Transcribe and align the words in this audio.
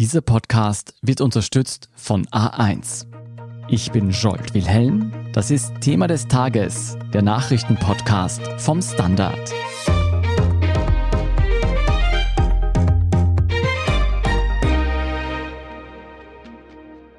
Dieser 0.00 0.22
Podcast 0.22 0.94
wird 1.02 1.20
unterstützt 1.20 1.90
von 1.94 2.24
A1. 2.28 3.04
Ich 3.68 3.92
bin 3.92 4.08
Jolt 4.08 4.54
Wilhelm. 4.54 5.12
Das 5.34 5.50
ist 5.50 5.78
Thema 5.82 6.06
des 6.06 6.26
Tages, 6.26 6.96
der 7.12 7.20
Nachrichtenpodcast 7.20 8.40
vom 8.56 8.80
Standard. 8.80 9.52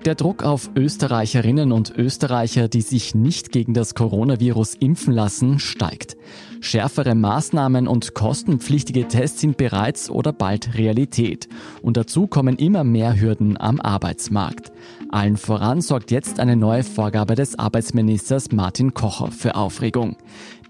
Der 0.04 0.16
Druck 0.16 0.42
auf 0.42 0.72
Österreicherinnen 0.76 1.72
und 1.72 1.96
Österreicher, 1.96 2.68
die 2.68 2.82
sich 2.82 3.14
nicht 3.14 3.52
gegen 3.52 3.76
das 3.76 3.94
Coronavirus 3.94 4.74
impfen 4.74 5.14
lassen, 5.14 5.60
steigt. 5.60 6.18
Schärfere 6.64 7.16
Maßnahmen 7.16 7.88
und 7.88 8.14
kostenpflichtige 8.14 9.08
Tests 9.08 9.42
sind 9.42 9.58
bereits 9.58 10.12
oder 10.12 10.32
bald 10.32 10.78
Realität. 10.78 11.50
Und 11.82 11.98
dazu 11.98 12.28
kommen 12.28 12.56
immer 12.58 12.84
mehr 12.84 13.20
Hürden 13.20 13.60
am 13.60 13.82
Arbeitsmarkt. 13.82 14.72
Allen 15.10 15.38
voran 15.38 15.82
sorgt 15.82 16.12
jetzt 16.12 16.40
eine 16.40 16.56
neue 16.56 16.84
Vorgabe 16.84 17.34
des 17.34 17.58
Arbeitsministers 17.58 18.52
Martin 18.52 18.94
Kocher 18.94 19.32
für 19.32 19.56
Aufregung. 19.56 20.18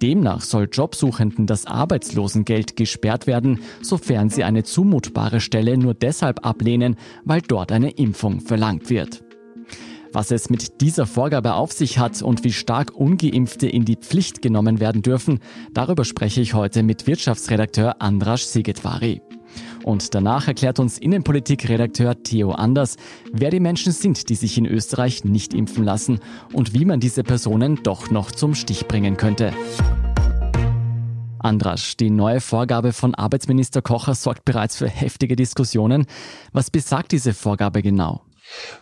Demnach 0.02 0.42
soll 0.42 0.70
Jobsuchenden 0.72 1.46
das 1.46 1.66
Arbeitslosengeld 1.66 2.78
gesperrt 2.78 3.28
werden, 3.28 3.60
sofern 3.82 4.30
sie 4.30 4.46
eine 4.46 4.64
zumutbare 4.64 5.42
Stelle 5.42 5.78
nur 5.78 5.94
deshalb 5.94 6.46
ablehnen, 6.46 6.96
weil 7.26 7.42
dort 7.42 7.74
eine 7.74 7.92
Impfung 7.92 8.40
verlangt 8.40 8.90
wird. 8.90 9.24
Was 10.14 10.32
es 10.32 10.50
mit 10.50 10.82
dieser 10.82 11.06
Vorgabe 11.06 11.54
auf 11.54 11.72
sich 11.72 11.98
hat 11.98 12.22
und 12.22 12.44
wie 12.44 12.52
stark 12.52 12.94
ungeimpfte 12.94 13.68
in 13.68 13.86
die 13.86 13.96
Pflicht 13.96 14.42
genommen 14.42 14.82
werden 14.82 15.02
dürfen, 15.02 15.40
darüber 15.74 16.04
spreche 16.04 16.42
ich 16.42 16.54
heute 16.54 16.84
mit 16.84 17.08
Wirtschaftsredakteur 17.08 18.02
Andras 18.02 18.52
Sigetvari. 18.52 19.22
Und 19.84 20.14
danach 20.14 20.48
erklärt 20.48 20.80
uns 20.80 20.98
Innenpolitikredakteur 20.98 22.22
Theo 22.24 22.52
Anders, 22.52 22.98
wer 23.32 23.52
die 23.52 23.62
Menschen 23.62 23.94
sind, 23.94 24.30
die 24.30 24.36
sich 24.36 24.58
in 24.58 24.66
Österreich 24.66 25.24
nicht 25.24 25.54
impfen 25.54 25.86
lassen 25.86 26.20
und 26.52 26.74
wie 26.74 26.86
man 26.86 27.00
diese 27.00 27.24
Personen 27.24 27.80
doch 27.84 28.12
noch 28.12 28.32
zum 28.32 28.54
Stich 28.54 28.88
bringen 28.88 29.16
könnte. 29.16 29.54
Andrasch, 31.40 31.98
die 31.98 32.12
neue 32.12 32.42
Vorgabe 32.42 32.92
von 32.94 33.16
Arbeitsminister 33.16 33.82
Kocher 33.82 34.14
sorgt 34.14 34.46
bereits 34.46 34.76
für 34.76 34.88
heftige 34.88 35.36
Diskussionen. 35.36 36.06
Was 36.52 36.70
besagt 36.70 37.14
diese 37.14 37.34
Vorgabe 37.34 37.82
genau? 37.82 38.22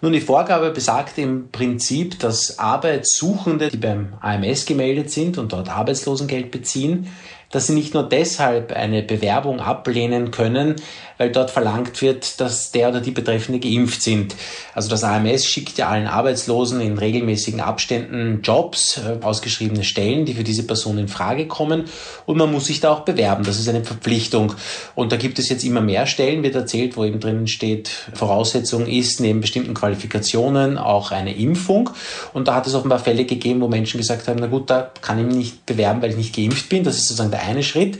Nun, 0.01 0.13
die 0.13 0.21
Vorgabe 0.21 0.71
besagt 0.71 1.17
im 1.17 1.49
Prinzip, 1.51 2.19
dass 2.19 2.59
Arbeitssuchende, 2.59 3.69
die 3.69 3.77
beim 3.77 4.13
AMS 4.21 4.65
gemeldet 4.65 5.11
sind 5.11 5.37
und 5.37 5.53
dort 5.53 5.69
Arbeitslosengeld 5.69 6.51
beziehen, 6.51 7.07
dass 7.51 7.67
sie 7.67 7.73
nicht 7.73 7.93
nur 7.93 8.03
deshalb 8.03 8.71
eine 8.71 9.01
Bewerbung 9.01 9.59
ablehnen 9.59 10.31
können, 10.31 10.75
weil 11.17 11.31
dort 11.31 11.51
verlangt 11.51 12.01
wird, 12.01 12.39
dass 12.39 12.71
der 12.71 12.89
oder 12.89 13.01
die 13.01 13.11
Betreffende 13.11 13.59
geimpft 13.59 14.01
sind. 14.01 14.35
Also 14.73 14.89
das 14.89 15.03
AMS 15.03 15.45
schickt 15.45 15.77
ja 15.77 15.89
allen 15.89 16.07
Arbeitslosen 16.07 16.79
in 16.79 16.97
regelmäßigen 16.97 17.59
Abständen 17.59 18.41
Jobs, 18.41 18.97
äh, 18.97 19.23
ausgeschriebene 19.23 19.83
Stellen, 19.83 20.25
die 20.25 20.33
für 20.33 20.43
diese 20.43 20.63
Person 20.63 20.97
in 20.97 21.07
Frage 21.07 21.47
kommen 21.47 21.85
und 22.25 22.37
man 22.37 22.51
muss 22.51 22.67
sich 22.67 22.79
da 22.79 22.91
auch 22.91 23.01
bewerben. 23.01 23.43
Das 23.43 23.59
ist 23.59 23.67
eine 23.67 23.83
Verpflichtung. 23.83 24.53
Und 24.95 25.11
da 25.11 25.17
gibt 25.17 25.39
es 25.39 25.49
jetzt 25.49 25.65
immer 25.65 25.81
mehr 25.81 26.05
Stellen, 26.05 26.43
wird 26.43 26.55
erzählt, 26.55 26.95
wo 26.95 27.03
eben 27.03 27.19
drinnen 27.19 27.47
steht, 27.47 27.89
Voraussetzung 28.13 28.85
ist 28.85 29.19
neben 29.19 29.41
bestimmten 29.41 29.73
Qualifikationen 29.73 30.77
auch 30.77 31.11
eine 31.11 31.35
Impfung. 31.35 31.89
Und 32.33 32.47
da 32.47 32.55
hat 32.55 32.67
es 32.67 32.75
offenbar 32.75 32.99
Fälle 32.99 33.25
gegeben, 33.25 33.59
wo 33.59 33.67
Menschen 33.67 33.97
gesagt 33.97 34.27
haben, 34.27 34.39
na 34.39 34.47
gut, 34.47 34.69
da 34.69 34.91
kann 35.01 35.19
ich 35.19 35.25
mich 35.25 35.35
nicht 35.35 35.65
bewerben, 35.65 36.01
weil 36.01 36.11
ich 36.11 36.17
nicht 36.17 36.35
geimpft 36.35 36.69
bin. 36.69 36.83
Das 36.83 36.95
ist 36.95 37.07
sozusagen 37.07 37.31
der 37.31 37.38
eine 37.39 37.63
Schritt. 37.63 37.99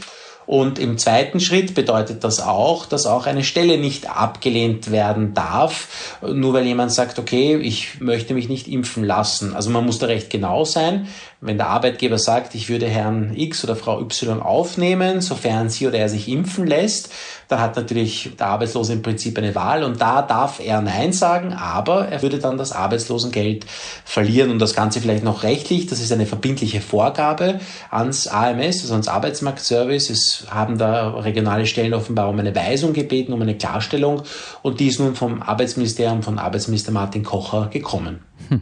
Und 0.50 0.80
im 0.80 0.98
zweiten 0.98 1.40
Schritt 1.40 1.76
bedeutet 1.76 2.24
das 2.24 2.42
auch, 2.42 2.88
dass 2.88 3.06
auch 3.06 3.28
eine 3.28 3.44
Stelle 3.44 3.78
nicht 3.78 4.10
abgelehnt 4.10 4.90
werden 4.90 5.36
darf, 5.36 6.18
nur 6.24 6.54
weil 6.54 6.66
jemand 6.66 6.92
sagt, 6.92 7.20
okay, 7.20 7.56
ich 7.56 8.02
möchte 8.02 8.34
mich 8.34 8.50
nicht 8.50 8.68
impfen 8.68 9.04
lassen. 9.04 9.56
Also 9.56 9.70
man 9.70 9.86
muss 9.86 10.00
da 10.00 10.08
recht 10.08 10.32
genau 10.32 10.66
sein. 10.66 11.08
Wenn 11.40 11.58
der 11.58 11.68
Arbeitgeber 11.68 12.18
sagt, 12.18 12.56
ich 12.56 12.68
würde 12.68 12.88
Herrn 12.88 13.36
X 13.36 13.64
oder 13.64 13.76
Frau 13.76 14.02
Y 14.02 14.42
aufnehmen, 14.42 15.22
sofern 15.22 15.70
sie 15.70 15.86
oder 15.86 16.00
er 16.00 16.10
sich 16.10 16.28
impfen 16.28 16.66
lässt, 16.66 17.12
dann 17.50 17.60
hat 17.60 17.76
natürlich 17.76 18.32
der 18.38 18.48
Arbeitslose 18.48 18.94
im 18.94 19.02
Prinzip 19.02 19.38
eine 19.40 19.56
Wahl 19.56 19.84
und 19.84 20.00
da 20.00 20.22
darf 20.22 20.60
er 20.60 20.82
Nein 20.82 21.12
sagen, 21.12 21.52
aber 21.52 22.08
er 22.08 22.22
würde 22.22 22.38
dann 22.38 22.60
das 22.60 22.72
Arbeitslosengeld 22.72 23.66
verlieren 24.06 24.52
und 24.52 24.60
das 24.60 24.76
Ganze 24.76 25.02
vielleicht 25.02 25.24
noch 25.24 25.42
rechtlich. 25.42 25.88
Das 25.88 26.00
ist 26.00 26.12
eine 26.12 26.28
verbindliche 26.28 26.80
Vorgabe 26.80 27.60
ans 27.90 28.28
AMS, 28.28 28.82
also 28.82 28.94
ans 28.94 29.08
Arbeitsmarktservice. 29.08 30.12
Es 30.12 30.46
haben 30.52 30.78
da 30.78 31.10
regionale 31.16 31.66
Stellen 31.66 31.96
offenbar 31.96 32.30
um 32.30 32.38
eine 32.38 32.56
Weisung 32.56 32.94
gebeten, 32.94 33.34
um 33.34 33.42
eine 33.42 33.58
Klarstellung 33.58 34.22
und 34.62 34.80
die 34.80 34.88
ist 34.88 35.00
nun 35.00 35.16
vom 35.16 35.42
Arbeitsministerium 35.42 36.22
von 36.22 36.38
Arbeitsminister 36.38 36.92
Martin 36.92 37.24
Kocher 37.24 37.68
gekommen. 37.68 38.20
Hm. 38.50 38.62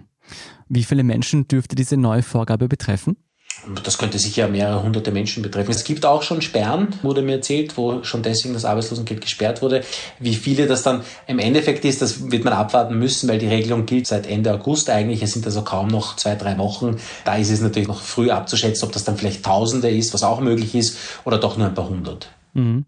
Wie 0.70 0.86
viele 0.86 1.04
Menschen 1.04 1.50
dürfte 1.50 1.76
diese 1.76 1.98
neue 1.98 2.24
Vorgabe 2.24 2.70
betreffen? 2.70 3.18
Das 3.84 3.98
könnte 3.98 4.20
sicher 4.20 4.48
mehrere 4.48 4.84
hunderte 4.84 5.12
Menschen 5.12 5.44
betreffen. 5.44 5.72
Es 5.72 5.84
gibt 5.84 6.06
auch 6.06 6.22
schon 6.22 6.42
Sperren, 6.42 6.90
wurde 7.02 7.22
mir 7.22 7.38
erzählt, 7.38 7.76
wo 7.78 8.04
schon 8.04 8.24
deswegen 8.24 8.54
das 8.54 8.66
Arbeitslosengeld 8.66 9.22
gesperrt 9.22 9.62
wurde. 9.62 9.84
Wie 10.20 10.36
viele 10.36 10.68
das 10.68 10.84
dann 10.84 11.02
im 11.28 11.40
Endeffekt 11.40 11.84
ist, 11.84 12.02
das 12.02 12.32
wird 12.32 12.44
man 12.44 12.54
abwarten 12.54 12.98
müssen, 12.98 13.28
weil 13.28 13.40
die 13.40 13.48
Regelung 13.48 13.86
gilt 13.86 14.08
seit 14.08 14.28
Ende 14.28 14.54
August 14.54 14.90
eigentlich. 14.90 15.22
Es 15.22 15.34
sind 15.34 15.46
also 15.46 15.64
kaum 15.64 15.88
noch 15.88 16.16
zwei, 16.16 16.36
drei 16.36 16.58
Wochen. 16.58 16.98
Da 17.26 17.36
ist 17.36 17.50
es 17.50 17.62
natürlich 17.62 17.88
noch 17.88 18.02
früh 18.02 18.30
abzuschätzen, 18.30 18.88
ob 18.88 18.94
das 18.94 19.04
dann 19.04 19.18
vielleicht 19.18 19.44
Tausende 19.44 19.90
ist, 19.90 20.14
was 20.14 20.24
auch 20.24 20.40
möglich 20.40 20.76
ist, 20.76 20.98
oder 21.26 21.38
doch 21.38 21.58
nur 21.58 21.68
ein 21.68 21.74
paar 21.74 21.90
hundert. 21.90 22.30
Mhm. 22.54 22.86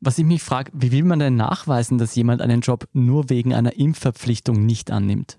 Was 0.00 0.16
ich 0.16 0.24
mich 0.24 0.42
frage, 0.42 0.72
wie 0.74 0.92
will 0.92 1.04
man 1.04 1.18
denn 1.18 1.36
nachweisen, 1.36 1.98
dass 1.98 2.14
jemand 2.14 2.40
einen 2.40 2.62
Job 2.62 2.88
nur 2.94 3.28
wegen 3.28 3.52
einer 3.52 3.76
Impfverpflichtung 3.76 4.64
nicht 4.64 4.90
annimmt? 4.90 5.38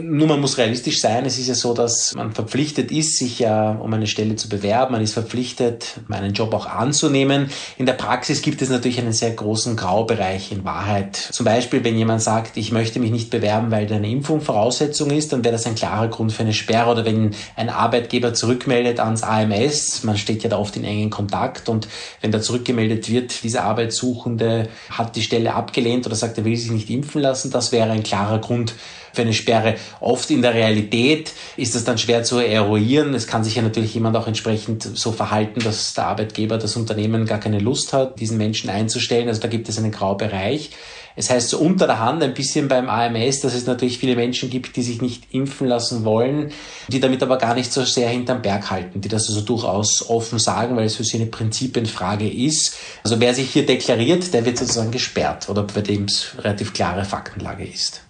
Nur 0.00 0.28
man 0.28 0.40
muss 0.40 0.56
realistisch 0.58 1.00
sein. 1.00 1.24
Es 1.26 1.38
ist 1.38 1.48
ja 1.48 1.54
so, 1.54 1.74
dass 1.74 2.14
man 2.14 2.32
verpflichtet 2.32 2.92
ist, 2.92 3.16
sich 3.16 3.40
ja 3.40 3.72
um 3.72 3.92
eine 3.92 4.06
Stelle 4.06 4.36
zu 4.36 4.48
bewerben. 4.48 4.92
Man 4.92 5.02
ist 5.02 5.14
verpflichtet, 5.14 6.00
einen 6.08 6.32
Job 6.32 6.54
auch 6.54 6.66
anzunehmen. 6.66 7.50
In 7.76 7.86
der 7.86 7.94
Praxis 7.94 8.42
gibt 8.42 8.62
es 8.62 8.68
natürlich 8.68 9.00
einen 9.00 9.12
sehr 9.12 9.32
großen 9.32 9.74
Graubereich 9.76 10.52
in 10.52 10.64
Wahrheit. 10.64 11.16
Zum 11.16 11.44
Beispiel, 11.44 11.82
wenn 11.82 11.96
jemand 11.96 12.22
sagt, 12.22 12.56
ich 12.56 12.70
möchte 12.70 13.00
mich 13.00 13.10
nicht 13.10 13.30
bewerben, 13.30 13.70
weil 13.70 13.92
eine 13.92 14.08
Impfung 14.08 14.40
Voraussetzung 14.40 15.10
ist, 15.10 15.32
dann 15.32 15.44
wäre 15.44 15.52
das 15.52 15.66
ein 15.66 15.74
klarer 15.74 16.08
Grund 16.08 16.32
für 16.32 16.42
eine 16.42 16.54
Sperre. 16.54 16.90
Oder 16.90 17.04
wenn 17.04 17.34
ein 17.56 17.68
Arbeitgeber 17.68 18.32
zurückmeldet 18.32 19.00
ans 19.00 19.22
AMS, 19.22 20.04
man 20.04 20.16
steht 20.16 20.44
ja 20.44 20.50
da 20.50 20.58
oft 20.58 20.76
in 20.76 20.84
engen 20.84 21.10
Kontakt 21.10 21.68
und 21.68 21.88
wenn 22.20 22.30
da 22.30 22.40
zurückgemeldet 22.40 23.08
wird, 23.08 23.42
dieser 23.42 23.64
Arbeitssuchende 23.64 24.68
hat 24.90 25.16
die 25.16 25.22
Stelle 25.22 25.54
abgelehnt 25.54 26.06
oder 26.06 26.14
sagt, 26.14 26.38
er 26.38 26.44
will 26.44 26.56
sich 26.56 26.70
nicht 26.70 26.90
impfen 26.90 27.20
lassen, 27.20 27.50
das 27.50 27.72
wäre 27.72 27.90
ein 27.90 28.02
klarer 28.02 28.38
Grund 28.38 28.74
für 29.12 29.22
eine 29.22 29.32
Sperre. 29.32 29.76
Oft 30.00 30.30
in 30.30 30.42
der 30.42 30.54
Realität 30.54 31.32
ist 31.56 31.74
das 31.74 31.84
dann 31.84 31.98
schwer 31.98 32.22
zu 32.22 32.38
eruieren. 32.38 33.14
Es 33.14 33.26
kann 33.26 33.44
sich 33.44 33.56
ja 33.56 33.62
natürlich 33.62 33.94
jemand 33.94 34.16
auch 34.16 34.26
entsprechend 34.26 34.82
so 34.82 35.12
verhalten, 35.12 35.60
dass 35.60 35.94
der 35.94 36.06
Arbeitgeber, 36.06 36.58
das 36.58 36.76
Unternehmen 36.76 37.26
gar 37.26 37.40
keine 37.40 37.58
Lust 37.58 37.92
hat, 37.92 38.20
diesen 38.20 38.38
Menschen 38.38 38.70
einzustellen. 38.70 39.28
Also 39.28 39.40
da 39.40 39.48
gibt 39.48 39.68
es 39.68 39.78
einen 39.78 39.92
Graubereich. 39.92 40.70
Es 41.16 41.28
heißt 41.28 41.50
so 41.50 41.58
unter 41.58 41.86
der 41.86 41.98
Hand 41.98 42.22
ein 42.22 42.34
bisschen 42.34 42.68
beim 42.68 42.88
AMS, 42.88 43.40
dass 43.40 43.54
es 43.54 43.66
natürlich 43.66 43.98
viele 43.98 44.16
Menschen 44.16 44.48
gibt, 44.48 44.76
die 44.76 44.82
sich 44.82 45.02
nicht 45.02 45.34
impfen 45.34 45.66
lassen 45.66 46.04
wollen, 46.04 46.52
die 46.88 47.00
damit 47.00 47.22
aber 47.22 47.36
gar 47.36 47.54
nicht 47.54 47.72
so 47.72 47.84
sehr 47.84 48.08
hinterm 48.08 48.42
Berg 48.42 48.70
halten, 48.70 49.00
die 49.00 49.08
das 49.08 49.28
also 49.28 49.40
durchaus 49.40 50.08
offen 50.08 50.38
sagen, 50.38 50.76
weil 50.76 50.86
es 50.86 50.96
für 50.96 51.04
sie 51.04 51.18
eine 51.18 51.26
Prinzipienfrage 51.26 52.28
ist. 52.28 52.76
Also 53.02 53.20
wer 53.20 53.34
sich 53.34 53.50
hier 53.50 53.66
deklariert, 53.66 54.32
der 54.32 54.44
wird 54.44 54.58
sozusagen 54.58 54.92
gesperrt 54.92 55.48
oder 55.48 55.64
bei 55.64 55.80
dem 55.80 56.04
es 56.04 56.36
relativ 56.38 56.72
klare 56.72 57.04
Faktenlage 57.04 57.66
ist. 57.66 58.02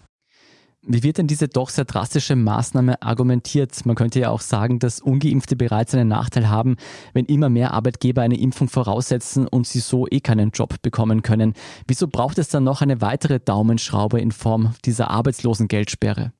Wie 0.82 1.02
wird 1.02 1.18
denn 1.18 1.26
diese 1.26 1.46
doch 1.46 1.68
sehr 1.68 1.84
drastische 1.84 2.36
Maßnahme 2.36 3.02
argumentiert? 3.02 3.84
Man 3.84 3.96
könnte 3.96 4.18
ja 4.18 4.30
auch 4.30 4.40
sagen, 4.40 4.78
dass 4.78 5.00
ungeimpfte 5.00 5.54
bereits 5.54 5.92
einen 5.92 6.08
Nachteil 6.08 6.48
haben, 6.48 6.76
wenn 7.12 7.26
immer 7.26 7.50
mehr 7.50 7.74
Arbeitgeber 7.74 8.22
eine 8.22 8.40
Impfung 8.40 8.68
voraussetzen 8.68 9.46
und 9.46 9.66
sie 9.66 9.80
so 9.80 10.06
eh 10.10 10.20
keinen 10.20 10.52
Job 10.52 10.80
bekommen 10.80 11.20
können. 11.20 11.52
Wieso 11.86 12.08
braucht 12.08 12.38
es 12.38 12.48
dann 12.48 12.64
noch 12.64 12.80
eine 12.80 13.02
weitere 13.02 13.40
Daumenschraube 13.40 14.20
in 14.20 14.32
Form 14.32 14.72
dieser 14.86 15.10
Arbeitslosengeldsperre? 15.10 16.32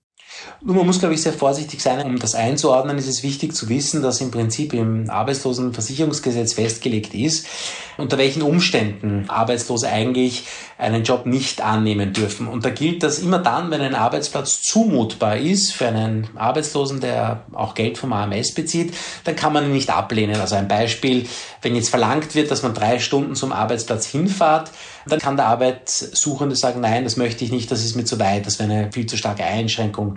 Nun, 0.63 0.77
man 0.77 0.87
muss, 0.87 0.99
glaube 0.99 1.15
ich, 1.15 1.23
sehr 1.23 1.33
vorsichtig 1.33 1.81
sein. 1.81 2.05
Um 2.05 2.19
das 2.19 2.35
einzuordnen, 2.35 2.99
ist 2.99 3.09
es 3.09 3.23
wichtig 3.23 3.55
zu 3.55 3.69
wissen, 3.69 4.03
dass 4.03 4.21
im 4.21 4.31
Prinzip 4.31 4.73
im 4.75 5.09
Arbeitslosenversicherungsgesetz 5.09 6.53
festgelegt 6.53 7.15
ist, 7.15 7.47
unter 7.97 8.19
welchen 8.19 8.43
Umständen 8.43 9.29
Arbeitslose 9.29 9.89
eigentlich 9.89 10.45
einen 10.77 11.05
Job 11.05 11.27
nicht 11.27 11.61
annehmen 11.61 12.13
dürfen. 12.13 12.47
Und 12.47 12.65
da 12.65 12.71
gilt 12.71 13.03
das 13.03 13.19
immer 13.19 13.39
dann, 13.39 13.71
wenn 13.71 13.81
ein 13.81 13.95
Arbeitsplatz 13.95 14.63
zumutbar 14.63 15.37
ist 15.37 15.73
für 15.73 15.89
einen 15.89 16.29
Arbeitslosen, 16.37 17.01
der 17.01 17.45
auch 17.53 17.75
Geld 17.75 17.99
vom 17.99 18.13
AMS 18.13 18.55
bezieht, 18.55 18.95
dann 19.25 19.37
kann 19.37 19.53
man 19.53 19.65
ihn 19.65 19.73
nicht 19.73 19.91
ablehnen. 19.91 20.41
Also 20.41 20.57
ein 20.57 20.69
Beispiel, 20.69 21.27
wenn 21.63 21.75
jetzt 21.75 21.91
verlangt 21.91 22.35
wird, 22.35 22.51
dass 22.51 22.63
man 22.63 22.75
drei 22.75 22.99
Stunden 22.99 23.35
zum 23.35 23.53
Arbeitsplatz 23.53 24.07
hinfahrt, 24.07 24.71
dann 25.07 25.19
kann 25.19 25.37
der 25.37 25.47
Arbeitssuchende 25.47 26.57
sagen, 26.57 26.81
nein, 26.81 27.05
das 27.05 27.17
möchte 27.17 27.45
ich 27.45 27.51
nicht, 27.51 27.71
das 27.71 27.85
ist 27.85 27.97
mir 27.97 28.05
zu 28.05 28.19
weit, 28.19 28.47
das 28.47 28.59
wäre 28.59 28.71
eine 28.71 28.93
viel 28.93 29.07
zu 29.07 29.17
starke 29.17 29.45
Einschränkung. 29.45 30.17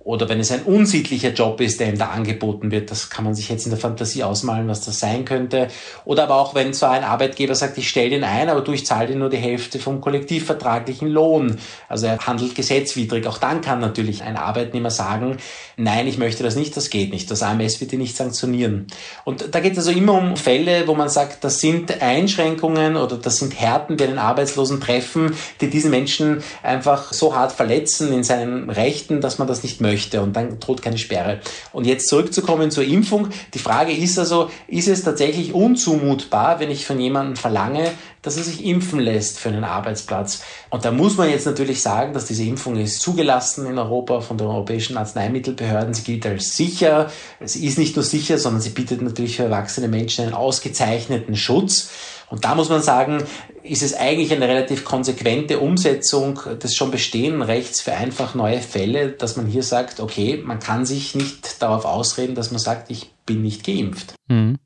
oder 0.00 0.28
wenn 0.28 0.38
es 0.38 0.52
ein 0.52 0.62
unsittlicher 0.62 1.30
Job 1.30 1.60
ist, 1.60 1.80
der 1.80 1.88
ihm 1.88 1.98
da 1.98 2.10
angeboten 2.10 2.70
wird, 2.70 2.90
das 2.90 3.10
kann 3.10 3.24
man 3.24 3.34
sich 3.34 3.48
jetzt 3.48 3.66
in 3.66 3.70
der 3.70 3.80
Fantasie 3.80 4.22
ausmalen, 4.22 4.68
was 4.68 4.80
das 4.80 5.00
sein 5.00 5.24
könnte. 5.24 5.68
Oder 6.04 6.22
aber 6.22 6.36
auch, 6.36 6.54
wenn 6.54 6.72
zwar 6.72 6.92
ein 6.92 7.02
Arbeitgeber 7.02 7.56
sagt, 7.56 7.76
ich 7.78 7.88
stelle 7.88 8.10
den 8.10 8.24
ein, 8.24 8.48
aber 8.48 8.60
du, 8.60 8.72
ich 8.72 8.86
zahle 8.86 9.08
dir 9.08 9.16
nur 9.16 9.28
die 9.28 9.38
Hälfte 9.38 9.80
vom 9.80 10.00
kollektivvertraglichen 10.00 11.08
Lohn. 11.08 11.58
Also 11.88 12.06
er 12.06 12.18
handelt 12.18 12.54
gesetzwidrig. 12.54 13.26
Auch 13.26 13.38
dann 13.38 13.60
kann 13.60 13.80
natürlich 13.80 14.22
ein 14.22 14.36
Arbeitnehmer 14.36 14.90
sagen, 14.90 15.38
nein, 15.76 16.06
ich 16.06 16.16
möchte 16.16 16.44
das 16.44 16.54
nicht, 16.54 16.76
das 16.76 16.90
geht 16.90 17.10
nicht. 17.10 17.28
Das 17.28 17.42
AMS 17.42 17.80
wird 17.80 17.92
ihn 17.92 17.98
nicht 17.98 18.16
sanktionieren. 18.16 18.86
Und 19.24 19.52
da 19.52 19.58
geht 19.58 19.72
es 19.72 19.78
also 19.78 19.90
immer 19.90 20.14
um 20.14 20.36
Fälle, 20.36 20.86
wo 20.86 20.94
man 20.94 21.08
sagt, 21.08 21.42
das 21.42 21.58
sind 21.58 22.00
Einschränkungen 22.00 22.96
oder 22.96 23.16
das 23.16 23.38
sind 23.38 23.58
Härten, 23.60 23.96
die 23.96 24.06
den 24.06 24.18
Arbeitslosen 24.18 24.80
treffen, 24.80 25.34
die 25.60 25.68
diesen 25.68 25.90
Menschen 25.90 26.42
einfach 26.62 27.12
so 27.12 27.34
hart 27.34 27.50
verletzen 27.50 28.12
in 28.12 28.22
seinen 28.22 28.70
Rechten, 28.70 29.20
dass 29.20 29.38
man 29.38 29.48
das 29.48 29.64
nicht 29.64 29.80
möchte 29.80 29.87
möchte 29.88 30.20
und 30.20 30.36
dann 30.36 30.60
droht 30.60 30.82
keine 30.82 30.98
Sperre. 30.98 31.40
Und 31.72 31.86
jetzt 31.86 32.08
zurückzukommen 32.08 32.70
zur 32.70 32.84
Impfung. 32.84 33.28
Die 33.54 33.58
Frage 33.58 33.92
ist 33.92 34.18
also, 34.18 34.50
ist 34.66 34.88
es 34.88 35.02
tatsächlich 35.02 35.54
unzumutbar, 35.54 36.60
wenn 36.60 36.70
ich 36.70 36.86
von 36.86 37.00
jemandem 37.00 37.36
verlange, 37.36 37.92
dass 38.22 38.36
er 38.36 38.42
sich 38.42 38.64
impfen 38.64 39.00
lässt 39.00 39.38
für 39.38 39.48
einen 39.48 39.64
Arbeitsplatz. 39.64 40.42
Und 40.70 40.84
da 40.84 40.90
muss 40.90 41.16
man 41.16 41.30
jetzt 41.30 41.46
natürlich 41.46 41.80
sagen, 41.80 42.12
dass 42.12 42.26
diese 42.26 42.42
Impfung 42.42 42.76
ist 42.76 43.00
zugelassen 43.00 43.66
in 43.66 43.78
Europa 43.78 44.20
von 44.20 44.36
den 44.36 44.46
europäischen 44.46 44.96
Arzneimittelbehörden. 44.96 45.94
Sie 45.94 46.02
gilt 46.02 46.26
als 46.26 46.56
sicher. 46.56 47.10
Sie 47.40 47.66
ist 47.66 47.78
nicht 47.78 47.96
nur 47.96 48.04
sicher, 48.04 48.36
sondern 48.38 48.60
sie 48.60 48.70
bietet 48.70 49.00
natürlich 49.00 49.36
für 49.36 49.44
erwachsene 49.44 49.88
Menschen 49.88 50.24
einen 50.24 50.34
ausgezeichneten 50.34 51.36
Schutz. 51.36 51.90
Und 52.30 52.44
da 52.44 52.54
muss 52.54 52.68
man 52.68 52.82
sagen, 52.82 53.24
ist 53.68 53.82
es 53.82 53.94
eigentlich 53.94 54.32
eine 54.32 54.48
relativ 54.48 54.84
konsequente 54.84 55.60
Umsetzung 55.60 56.40
des 56.62 56.74
schon 56.74 56.90
bestehenden 56.90 57.42
Rechts 57.42 57.80
für 57.80 57.92
einfach 57.92 58.34
neue 58.34 58.60
Fälle, 58.60 59.10
dass 59.10 59.36
man 59.36 59.46
hier 59.46 59.62
sagt, 59.62 60.00
okay, 60.00 60.40
man 60.42 60.58
kann 60.58 60.86
sich 60.86 61.14
nicht 61.14 61.62
darauf 61.62 61.84
ausreden, 61.84 62.34
dass 62.34 62.50
man 62.50 62.60
sagt, 62.60 62.90
ich 62.90 63.10
bin 63.26 63.42
nicht 63.42 63.64
geimpft. 63.64 64.14
Mhm. 64.28 64.58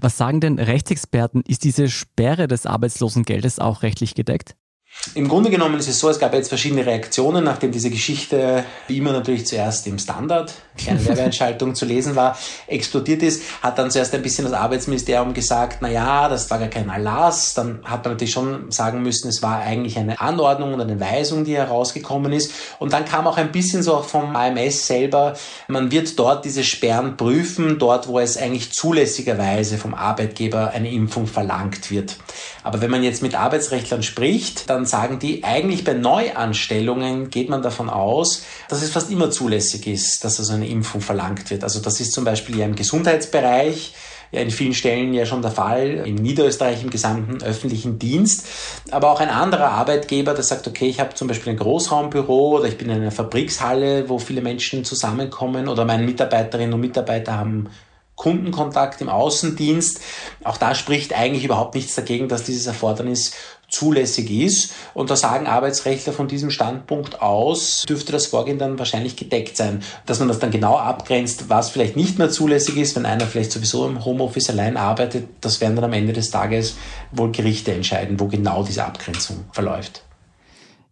Was 0.00 0.16
sagen 0.16 0.40
denn 0.40 0.58
Rechtsexperten? 0.58 1.42
Ist 1.46 1.64
diese 1.64 1.88
Sperre 1.88 2.48
des 2.48 2.66
Arbeitslosengeldes 2.66 3.58
auch 3.58 3.82
rechtlich 3.82 4.14
gedeckt? 4.14 4.56
Im 5.14 5.28
Grunde 5.28 5.48
genommen 5.48 5.78
ist 5.78 5.88
es 5.88 5.98
so, 5.98 6.10
es 6.10 6.18
gab 6.18 6.34
jetzt 6.34 6.50
verschiedene 6.50 6.84
Reaktionen, 6.84 7.42
nachdem 7.42 7.72
diese 7.72 7.88
Geschichte, 7.88 8.64
wie 8.86 8.98
immer 8.98 9.12
natürlich 9.12 9.46
zuerst 9.46 9.86
im 9.86 9.98
Standard, 9.98 10.52
kleine 10.76 11.04
Werbeentschaltung 11.04 11.74
zu 11.74 11.86
lesen 11.86 12.16
war, 12.16 12.36
explodiert 12.66 13.22
ist, 13.22 13.42
hat 13.62 13.78
dann 13.78 13.90
zuerst 13.90 14.14
ein 14.14 14.20
bisschen 14.20 14.44
das 14.44 14.52
Arbeitsministerium 14.52 15.32
gesagt, 15.32 15.78
na 15.80 15.88
ja, 15.88 16.28
das 16.28 16.50
war 16.50 16.58
gar 16.58 16.68
kein 16.68 16.90
Erlass, 16.90 17.54
dann 17.54 17.80
hat 17.84 18.04
man 18.04 18.12
natürlich 18.12 18.34
schon 18.34 18.70
sagen 18.70 19.02
müssen, 19.02 19.28
es 19.28 19.42
war 19.42 19.60
eigentlich 19.60 19.98
eine 19.98 20.20
Anordnung 20.20 20.74
und 20.74 20.80
eine 20.82 21.00
Weisung, 21.00 21.44
die 21.44 21.56
herausgekommen 21.56 22.32
ist 22.32 22.52
und 22.78 22.92
dann 22.92 23.06
kam 23.06 23.26
auch 23.26 23.38
ein 23.38 23.52
bisschen 23.52 23.82
so 23.82 24.02
vom 24.02 24.36
AMS 24.36 24.86
selber, 24.86 25.34
man 25.66 25.90
wird 25.90 26.18
dort 26.18 26.44
diese 26.44 26.62
Sperren 26.62 27.16
prüfen, 27.16 27.78
dort 27.78 28.06
wo 28.06 28.18
es 28.18 28.36
eigentlich 28.36 28.70
zulässigerweise 28.72 29.78
vom 29.78 29.94
Arbeitgeber 29.94 30.72
eine 30.72 30.90
Impfung 30.92 31.26
verlangt 31.26 31.90
wird. 31.90 32.16
Aber 32.62 32.82
wenn 32.82 32.90
man 32.90 33.02
jetzt 33.02 33.22
mit 33.22 33.34
Arbeitsrechtlern 33.34 34.02
spricht, 34.02 34.68
dann 34.68 34.86
sagen 34.90 35.18
die, 35.18 35.44
eigentlich 35.44 35.84
bei 35.84 35.94
Neuanstellungen 35.94 37.30
geht 37.30 37.48
man 37.48 37.62
davon 37.62 37.88
aus, 37.88 38.44
dass 38.68 38.82
es 38.82 38.90
fast 38.90 39.10
immer 39.10 39.30
zulässig 39.30 39.86
ist, 39.86 40.24
dass 40.24 40.38
also 40.38 40.52
eine 40.52 40.68
Impfung 40.68 41.00
verlangt 41.00 41.50
wird. 41.50 41.64
Also 41.64 41.80
das 41.80 42.00
ist 42.00 42.12
zum 42.12 42.24
Beispiel 42.24 42.58
ja 42.58 42.66
im 42.66 42.74
Gesundheitsbereich, 42.74 43.94
ja 44.32 44.40
in 44.40 44.50
vielen 44.50 44.74
Stellen 44.74 45.14
ja 45.14 45.26
schon 45.26 45.42
der 45.42 45.50
Fall, 45.50 46.02
in 46.06 46.16
Niederösterreich 46.16 46.82
im 46.82 46.90
gesamten 46.90 47.42
öffentlichen 47.42 47.98
Dienst. 47.98 48.46
Aber 48.90 49.10
auch 49.10 49.20
ein 49.20 49.28
anderer 49.28 49.70
Arbeitgeber, 49.70 50.34
der 50.34 50.44
sagt, 50.44 50.66
okay, 50.68 50.88
ich 50.88 51.00
habe 51.00 51.14
zum 51.14 51.28
Beispiel 51.28 51.52
ein 51.52 51.58
Großraumbüro 51.58 52.58
oder 52.58 52.68
ich 52.68 52.78
bin 52.78 52.90
in 52.90 52.96
einer 52.96 53.10
Fabrikshalle, 53.10 54.08
wo 54.08 54.18
viele 54.18 54.42
Menschen 54.42 54.84
zusammenkommen 54.84 55.68
oder 55.68 55.84
meine 55.84 56.04
Mitarbeiterinnen 56.04 56.74
und 56.74 56.80
Mitarbeiter 56.80 57.36
haben 57.36 57.68
Kundenkontakt 58.20 59.00
im 59.00 59.08
Außendienst. 59.08 60.02
Auch 60.44 60.58
da 60.58 60.74
spricht 60.74 61.14
eigentlich 61.14 61.44
überhaupt 61.44 61.74
nichts 61.74 61.94
dagegen, 61.94 62.28
dass 62.28 62.44
dieses 62.44 62.66
Erfordernis 62.66 63.32
zulässig 63.70 64.30
ist. 64.30 64.72
Und 64.94 65.10
da 65.10 65.16
sagen 65.16 65.46
Arbeitsrechtler 65.46 66.12
von 66.12 66.28
diesem 66.28 66.50
Standpunkt 66.50 67.22
aus, 67.22 67.84
dürfte 67.88 68.12
das 68.12 68.26
Vorgehen 68.26 68.58
dann 68.58 68.78
wahrscheinlich 68.78 69.16
gedeckt 69.16 69.56
sein. 69.56 69.82
Dass 70.06 70.18
man 70.18 70.28
das 70.28 70.38
dann 70.38 70.50
genau 70.50 70.76
abgrenzt, 70.76 71.48
was 71.48 71.70
vielleicht 71.70 71.96
nicht 71.96 72.18
mehr 72.18 72.30
zulässig 72.30 72.76
ist, 72.76 72.96
wenn 72.96 73.06
einer 73.06 73.26
vielleicht 73.26 73.52
sowieso 73.52 73.86
im 73.86 74.04
Homeoffice 74.04 74.50
allein 74.50 74.76
arbeitet, 74.76 75.28
das 75.40 75.60
werden 75.60 75.76
dann 75.76 75.84
am 75.84 75.92
Ende 75.92 76.12
des 76.12 76.30
Tages 76.30 76.76
wohl 77.12 77.32
Gerichte 77.32 77.72
entscheiden, 77.72 78.20
wo 78.20 78.26
genau 78.26 78.62
diese 78.62 78.84
Abgrenzung 78.84 79.44
verläuft. 79.52 80.02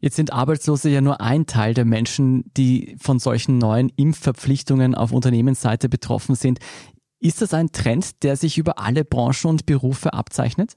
Jetzt 0.01 0.17
sind 0.17 0.33
Arbeitslose 0.33 0.91
ja 0.91 1.01
nur 1.01 1.21
ein 1.21 1.47
Teil 1.47 1.75
der 1.75 1.85
Menschen, 1.85 2.45
die 2.57 2.97
von 3.01 3.19
solchen 3.19 3.59
neuen 3.59 3.89
Impfverpflichtungen 3.97 4.95
auf 4.95 5.13
Unternehmensseite 5.13 5.89
betroffen 5.89 6.37
sind. 6.37 6.61
Ist 7.21 7.43
das 7.43 7.53
ein 7.53 7.73
Trend, 7.73 8.23
der 8.23 8.37
sich 8.37 8.59
über 8.59 8.79
alle 8.79 9.05
Branchen 9.05 9.51
und 9.51 9.67
Berufe 9.67 10.13
abzeichnet? 10.13 10.77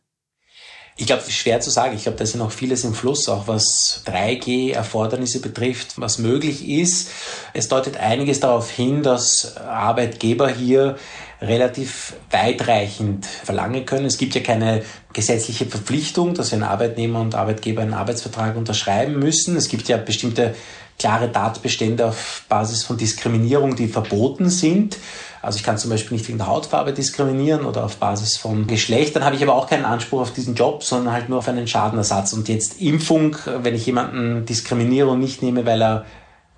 Ich 0.97 1.05
glaube, 1.07 1.23
schwer 1.29 1.61
zu 1.61 1.69
sagen. 1.69 1.95
Ich 1.95 2.03
glaube, 2.03 2.17
da 2.17 2.23
ist 2.23 2.33
ja 2.33 2.39
noch 2.39 2.51
vieles 2.51 2.83
im 2.83 2.93
Fluss, 2.93 3.29
auch 3.29 3.47
was 3.47 4.03
3G-Erfordernisse 4.05 5.41
betrifft, 5.41 5.99
was 5.99 6.19
möglich 6.19 6.67
ist. 6.67 7.09
Es 7.53 7.69
deutet 7.69 7.97
einiges 7.97 8.39
darauf 8.39 8.69
hin, 8.69 9.01
dass 9.01 9.57
Arbeitgeber 9.57 10.49
hier 10.49 10.97
relativ 11.41 12.13
weitreichend 12.29 13.25
verlangen 13.25 13.85
können. 13.85 14.05
Es 14.05 14.17
gibt 14.17 14.35
ja 14.35 14.41
keine 14.41 14.83
gesetzliche 15.13 15.65
Verpflichtung, 15.65 16.35
dass 16.35 16.53
ein 16.53 16.61
Arbeitnehmer 16.61 17.19
und 17.19 17.33
Arbeitgeber 17.33 17.81
einen 17.81 17.95
Arbeitsvertrag 17.95 18.55
unterschreiben 18.55 19.17
müssen. 19.17 19.55
Es 19.55 19.67
gibt 19.67 19.87
ja 19.87 19.97
bestimmte 19.97 20.53
klare 20.99 21.31
Tatbestände 21.31 22.05
auf 22.05 22.45
Basis 22.47 22.83
von 22.83 22.97
Diskriminierung, 22.97 23.75
die 23.75 23.87
verboten 23.87 24.51
sind. 24.51 24.97
Also 25.41 25.57
ich 25.57 25.63
kann 25.63 25.77
zum 25.77 25.89
Beispiel 25.89 26.17
nicht 26.17 26.27
wegen 26.27 26.37
der 26.37 26.47
Hautfarbe 26.47 26.93
diskriminieren 26.93 27.65
oder 27.65 27.83
auf 27.83 27.97
Basis 27.97 28.37
von 28.37 28.67
Geschlecht. 28.67 29.15
Dann 29.15 29.23
habe 29.23 29.35
ich 29.35 29.41
aber 29.41 29.55
auch 29.55 29.67
keinen 29.67 29.85
Anspruch 29.85 30.21
auf 30.21 30.33
diesen 30.33 30.53
Job, 30.53 30.83
sondern 30.83 31.13
halt 31.13 31.29
nur 31.29 31.39
auf 31.39 31.47
einen 31.47 31.67
Schadenersatz. 31.67 32.33
Und 32.33 32.47
jetzt 32.47 32.79
Impfung, 32.79 33.35
wenn 33.45 33.73
ich 33.73 33.85
jemanden 33.85 34.45
diskriminiere 34.45 35.09
und 35.09 35.19
nicht 35.19 35.41
nehme, 35.41 35.65
weil 35.65 35.81
er 35.81 36.05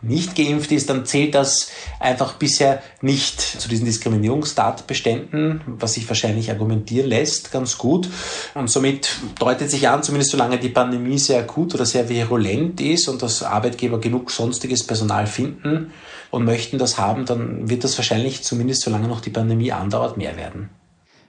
nicht 0.04 0.36
geimpft 0.36 0.72
ist, 0.72 0.90
dann 0.90 1.06
zählt 1.06 1.34
das 1.36 1.70
einfach 2.00 2.34
bisher 2.34 2.82
nicht 3.02 3.40
zu 3.40 3.70
diesen 3.70 3.86
Diskriminierungstatbeständen, 3.86 5.62
was 5.66 5.94
sich 5.94 6.08
wahrscheinlich 6.08 6.52
argumentieren 6.52 7.10
lässt, 7.10 7.52
ganz 7.52 7.78
gut. 7.78 8.10
Und 8.54 8.70
somit 8.70 9.10
deutet 9.40 9.72
sich 9.72 9.88
an, 9.88 10.04
zumindest 10.04 10.32
solange 10.32 10.60
die 10.60 10.70
Pandemie 10.70 11.18
sehr 11.18 11.40
akut 11.40 11.74
oder 11.74 11.86
sehr 11.86 12.10
virulent 12.10 12.82
ist 12.82 13.08
und 13.08 13.22
das 13.22 13.44
Arbeitgeber 13.44 14.00
genug 14.00 14.32
sonstiges 14.32 14.86
Personal 14.86 15.26
finden 15.26 15.92
und 16.32 16.46
möchten 16.46 16.78
das 16.78 16.98
haben, 16.98 17.26
dann 17.26 17.70
wird 17.70 17.84
das 17.84 17.98
wahrscheinlich 17.98 18.44
zumindest 18.44 18.82
solange 18.82 19.08
noch 19.08 19.22
die 19.22 19.30
Pandemie 19.30 19.72
andauert 19.72 20.18
mehr 20.18 20.36
werden. 20.36 20.70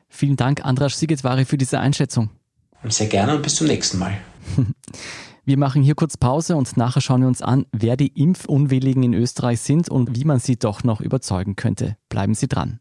Vielen 0.08 0.36
Dank, 0.36 0.64
Andras 0.64 0.98
Sigetwari, 0.98 1.44
für 1.44 1.58
diese 1.58 1.78
Einschätzung. 1.80 2.30
Sehr 2.88 3.06
gerne 3.06 3.34
und 3.36 3.42
bis 3.42 3.54
zum 3.56 3.66
nächsten 3.66 3.98
Mal. 3.98 4.18
Wir 5.46 5.58
machen 5.58 5.82
hier 5.82 5.94
kurz 5.94 6.16
Pause 6.16 6.56
und 6.56 6.76
nachher 6.78 7.02
schauen 7.02 7.20
wir 7.20 7.28
uns 7.28 7.42
an, 7.42 7.66
wer 7.70 7.98
die 7.98 8.08
Impfunwilligen 8.08 9.02
in 9.02 9.12
Österreich 9.12 9.60
sind 9.60 9.90
und 9.90 10.16
wie 10.16 10.24
man 10.24 10.38
sie 10.38 10.56
doch 10.56 10.84
noch 10.84 11.02
überzeugen 11.02 11.54
könnte. 11.54 11.96
Bleiben 12.08 12.34
Sie 12.34 12.48
dran. 12.48 12.80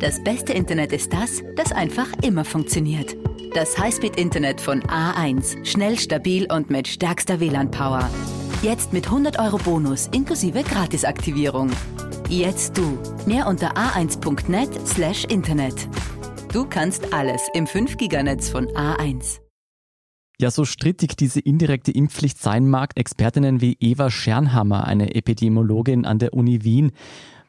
Das 0.00 0.22
beste 0.22 0.52
Internet 0.52 0.92
ist 0.92 1.12
das, 1.12 1.42
das 1.56 1.72
einfach 1.72 2.06
immer 2.22 2.44
funktioniert. 2.44 3.16
Das 3.54 3.76
Highspeed-Internet 3.76 4.60
von 4.60 4.82
A1. 4.82 5.66
Schnell, 5.66 5.98
stabil 5.98 6.50
und 6.50 6.70
mit 6.70 6.86
stärkster 6.86 7.40
WLAN-Power. 7.40 8.08
Jetzt 8.62 8.92
mit 8.92 9.06
100 9.06 9.38
Euro 9.40 9.58
Bonus 9.58 10.06
inklusive 10.12 10.62
Gratisaktivierung. 10.62 11.70
Jetzt 12.28 12.78
du. 12.78 12.98
Mehr 13.26 13.48
unter 13.48 13.76
a1.net 13.76 14.86
slash 14.86 15.24
Internet. 15.24 15.88
Du 16.52 16.64
kannst 16.66 17.12
alles 17.12 17.42
im 17.52 17.66
5-Giganetz 17.66 18.48
von 18.48 18.68
A1. 18.68 19.40
Ja, 20.40 20.50
so 20.50 20.64
strittig 20.64 21.18
diese 21.18 21.38
indirekte 21.38 21.92
Impfpflicht 21.92 22.38
sein 22.38 22.70
mag, 22.70 22.96
Expertinnen 22.96 23.60
wie 23.60 23.76
Eva 23.78 24.10
Schernhammer, 24.10 24.86
eine 24.86 25.14
Epidemiologin 25.14 26.06
an 26.06 26.18
der 26.18 26.32
Uni 26.32 26.64
Wien, 26.64 26.92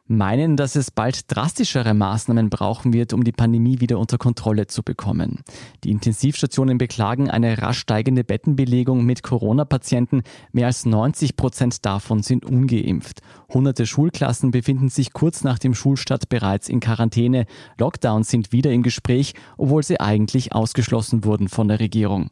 meinen, 0.08 0.58
dass 0.58 0.76
es 0.76 0.92
bald 0.92 1.34
drastischere 1.34 1.94
Maßnahmen 1.94 2.50
brauchen 2.50 2.94
wird, 2.94 3.14
um 3.14 3.24
die 3.24 3.32
Pandemie 3.32 3.80
wieder 3.80 3.98
unter 3.98 4.18
Kontrolle 4.18 4.68
zu 4.68 4.84
bekommen. 4.84 5.40
Die 5.84 5.92
Intensivstationen 5.92 6.78
beklagen 6.78 7.30
eine 7.30 7.62
rasch 7.62 7.80
steigende 7.80 8.24
Bettenbelegung 8.24 9.06
mit 9.06 9.24
Corona-Patienten. 9.24 10.24
Mehr 10.52 10.68
als 10.68 10.86
90 10.86 11.36
Prozent 11.36 11.86
davon 11.86 12.24
sind 12.24 12.46
ungeimpft. 12.46 13.22
Hunderte 13.54 13.86
Schulklassen 13.86 14.52
befinden 14.52 14.90
sich 14.90 15.14
kurz 15.14 15.44
nach 15.44 15.60
dem 15.60 15.74
Schulstart 15.74 16.30
bereits 16.30 16.70
in 16.70 16.80
Quarantäne. 16.80 17.46
Lockdowns 17.78 18.30
sind 18.30 18.52
wieder 18.52 18.72
im 18.72 18.84
Gespräch, 18.84 19.34
obwohl 19.58 19.84
sie 19.84 20.00
eigentlich 20.00 20.54
ausgeschlossen 20.54 21.26
wurden 21.26 21.50
von 21.50 21.68
der 21.68 21.80
Regierung. 21.80 22.30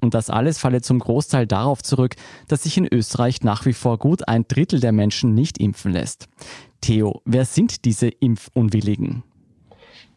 Und 0.00 0.14
das 0.14 0.30
alles 0.30 0.58
falle 0.58 0.80
zum 0.80 0.98
Großteil 0.98 1.46
darauf 1.46 1.82
zurück, 1.82 2.14
dass 2.46 2.62
sich 2.62 2.76
in 2.76 2.86
Österreich 2.86 3.42
nach 3.42 3.66
wie 3.66 3.72
vor 3.72 3.98
gut 3.98 4.28
ein 4.28 4.46
Drittel 4.46 4.80
der 4.80 4.92
Menschen 4.92 5.34
nicht 5.34 5.58
impfen 5.58 5.92
lässt. 5.92 6.28
Theo, 6.80 7.20
wer 7.24 7.44
sind 7.44 7.84
diese 7.84 8.08
Impfunwilligen? 8.08 9.22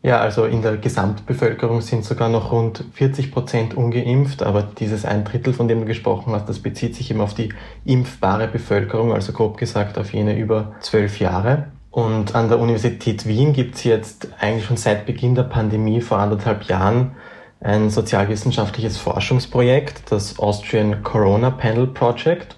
Ja, 0.04 0.20
also 0.20 0.46
in 0.46 0.64
der 0.64 0.78
Gesamtbevölkerung 0.78 1.82
sind 1.82 2.04
sogar 2.04 2.28
noch 2.28 2.52
rund 2.52 2.84
40 2.94 3.32
Prozent 3.32 3.76
ungeimpft, 3.76 4.42
aber 4.42 4.64
dieses 4.64 5.06
ein 5.06 5.24
Drittel, 5.24 5.54
von 5.54 5.68
dem 5.68 5.82
du 5.82 5.86
gesprochen 5.86 6.34
hast, 6.34 6.50
das 6.50 6.58
bezieht 6.60 6.96
sich 6.96 7.12
eben 7.12 7.22
auf 7.22 7.36
die 7.36 7.54
impfbare 7.86 8.48
Bevölkerung, 8.48 9.14
also 9.14 9.32
grob 9.32 9.58
gesagt 9.58 10.00
auf 10.00 10.12
jene 10.12 10.38
über 10.38 10.76
zwölf 10.80 11.20
Jahre. 11.20 11.68
Und 11.92 12.34
an 12.34 12.50
der 12.50 12.60
Universität 12.60 13.28
Wien 13.28 13.54
gibt 13.54 13.76
es 13.76 13.84
jetzt 13.84 14.30
eigentlich 14.40 14.66
schon 14.66 14.78
seit 14.78 15.06
Beginn 15.06 15.36
der 15.36 15.44
Pandemie 15.44 16.02
vor 16.02 16.18
anderthalb 16.18 16.64
Jahren 16.64 17.12
ein 17.60 17.92
sozialwissenschaftliches 17.92 18.98
Forschungsprojekt, 18.98 20.12
das 20.12 20.40
Austrian 20.40 21.04
Corona 21.04 21.52
Panel 21.52 21.86
Project. 21.86 22.56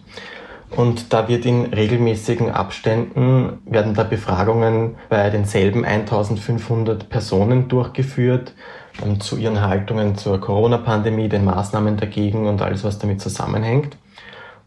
Und 0.75 1.13
da 1.13 1.27
wird 1.27 1.45
in 1.45 1.65
regelmäßigen 1.65 2.49
Abständen, 2.49 3.59
werden 3.65 3.93
da 3.93 4.03
Befragungen 4.03 4.95
bei 5.09 5.29
denselben 5.29 5.85
1500 5.85 7.09
Personen 7.09 7.67
durchgeführt 7.67 8.53
um, 9.01 9.19
zu 9.19 9.37
ihren 9.37 9.61
Haltungen 9.61 10.15
zur 10.15 10.39
Corona-Pandemie, 10.39 11.29
den 11.29 11.45
Maßnahmen 11.45 11.97
dagegen 11.97 12.47
und 12.47 12.61
alles, 12.61 12.83
was 12.83 12.99
damit 12.99 13.21
zusammenhängt. 13.21 13.97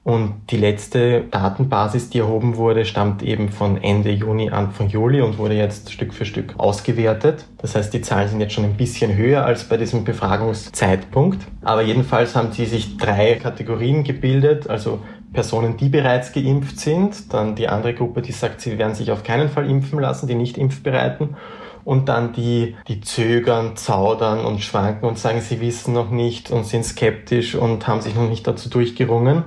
Und 0.06 0.34
die 0.50 0.56
letzte 0.56 1.22
Datenbasis, 1.32 2.10
die 2.10 2.20
erhoben 2.20 2.56
wurde, 2.56 2.84
stammt 2.84 3.24
eben 3.24 3.48
von 3.48 3.82
Ende 3.82 4.12
Juni, 4.12 4.50
Anfang 4.50 4.88
Juli 4.88 5.20
und 5.20 5.36
wurde 5.36 5.54
jetzt 5.54 5.90
Stück 5.90 6.14
für 6.14 6.24
Stück 6.24 6.54
ausgewertet. 6.58 7.46
Das 7.58 7.74
heißt, 7.74 7.92
die 7.92 8.02
Zahlen 8.02 8.28
sind 8.28 8.40
jetzt 8.40 8.52
schon 8.52 8.62
ein 8.62 8.76
bisschen 8.76 9.16
höher 9.16 9.44
als 9.44 9.64
bei 9.64 9.76
diesem 9.76 10.04
Befragungszeitpunkt. 10.04 11.44
Aber 11.62 11.82
jedenfalls 11.82 12.36
haben 12.36 12.52
sie 12.52 12.66
sich 12.66 12.98
drei 12.98 13.34
Kategorien 13.34 14.04
gebildet, 14.04 14.70
also 14.70 15.00
Personen, 15.36 15.76
die 15.76 15.90
bereits 15.90 16.32
geimpft 16.32 16.80
sind, 16.80 17.32
dann 17.32 17.54
die 17.54 17.68
andere 17.68 17.92
Gruppe, 17.92 18.22
die 18.22 18.32
sagt, 18.32 18.62
sie 18.62 18.78
werden 18.78 18.94
sich 18.94 19.12
auf 19.12 19.22
keinen 19.22 19.50
Fall 19.50 19.68
impfen 19.68 20.00
lassen, 20.00 20.26
die 20.26 20.34
nicht 20.34 20.56
impfbereiten. 20.56 21.36
Und 21.84 22.08
dann 22.08 22.32
die, 22.32 22.74
die 22.88 23.02
zögern, 23.02 23.76
zaudern 23.76 24.44
und 24.46 24.62
schwanken 24.62 25.06
und 25.06 25.18
sagen, 25.18 25.42
sie 25.42 25.60
wissen 25.60 25.92
noch 25.92 26.10
nicht 26.10 26.50
und 26.50 26.64
sind 26.64 26.84
skeptisch 26.84 27.54
und 27.54 27.86
haben 27.86 28.00
sich 28.00 28.14
noch 28.14 28.28
nicht 28.28 28.46
dazu 28.46 28.70
durchgerungen 28.70 29.44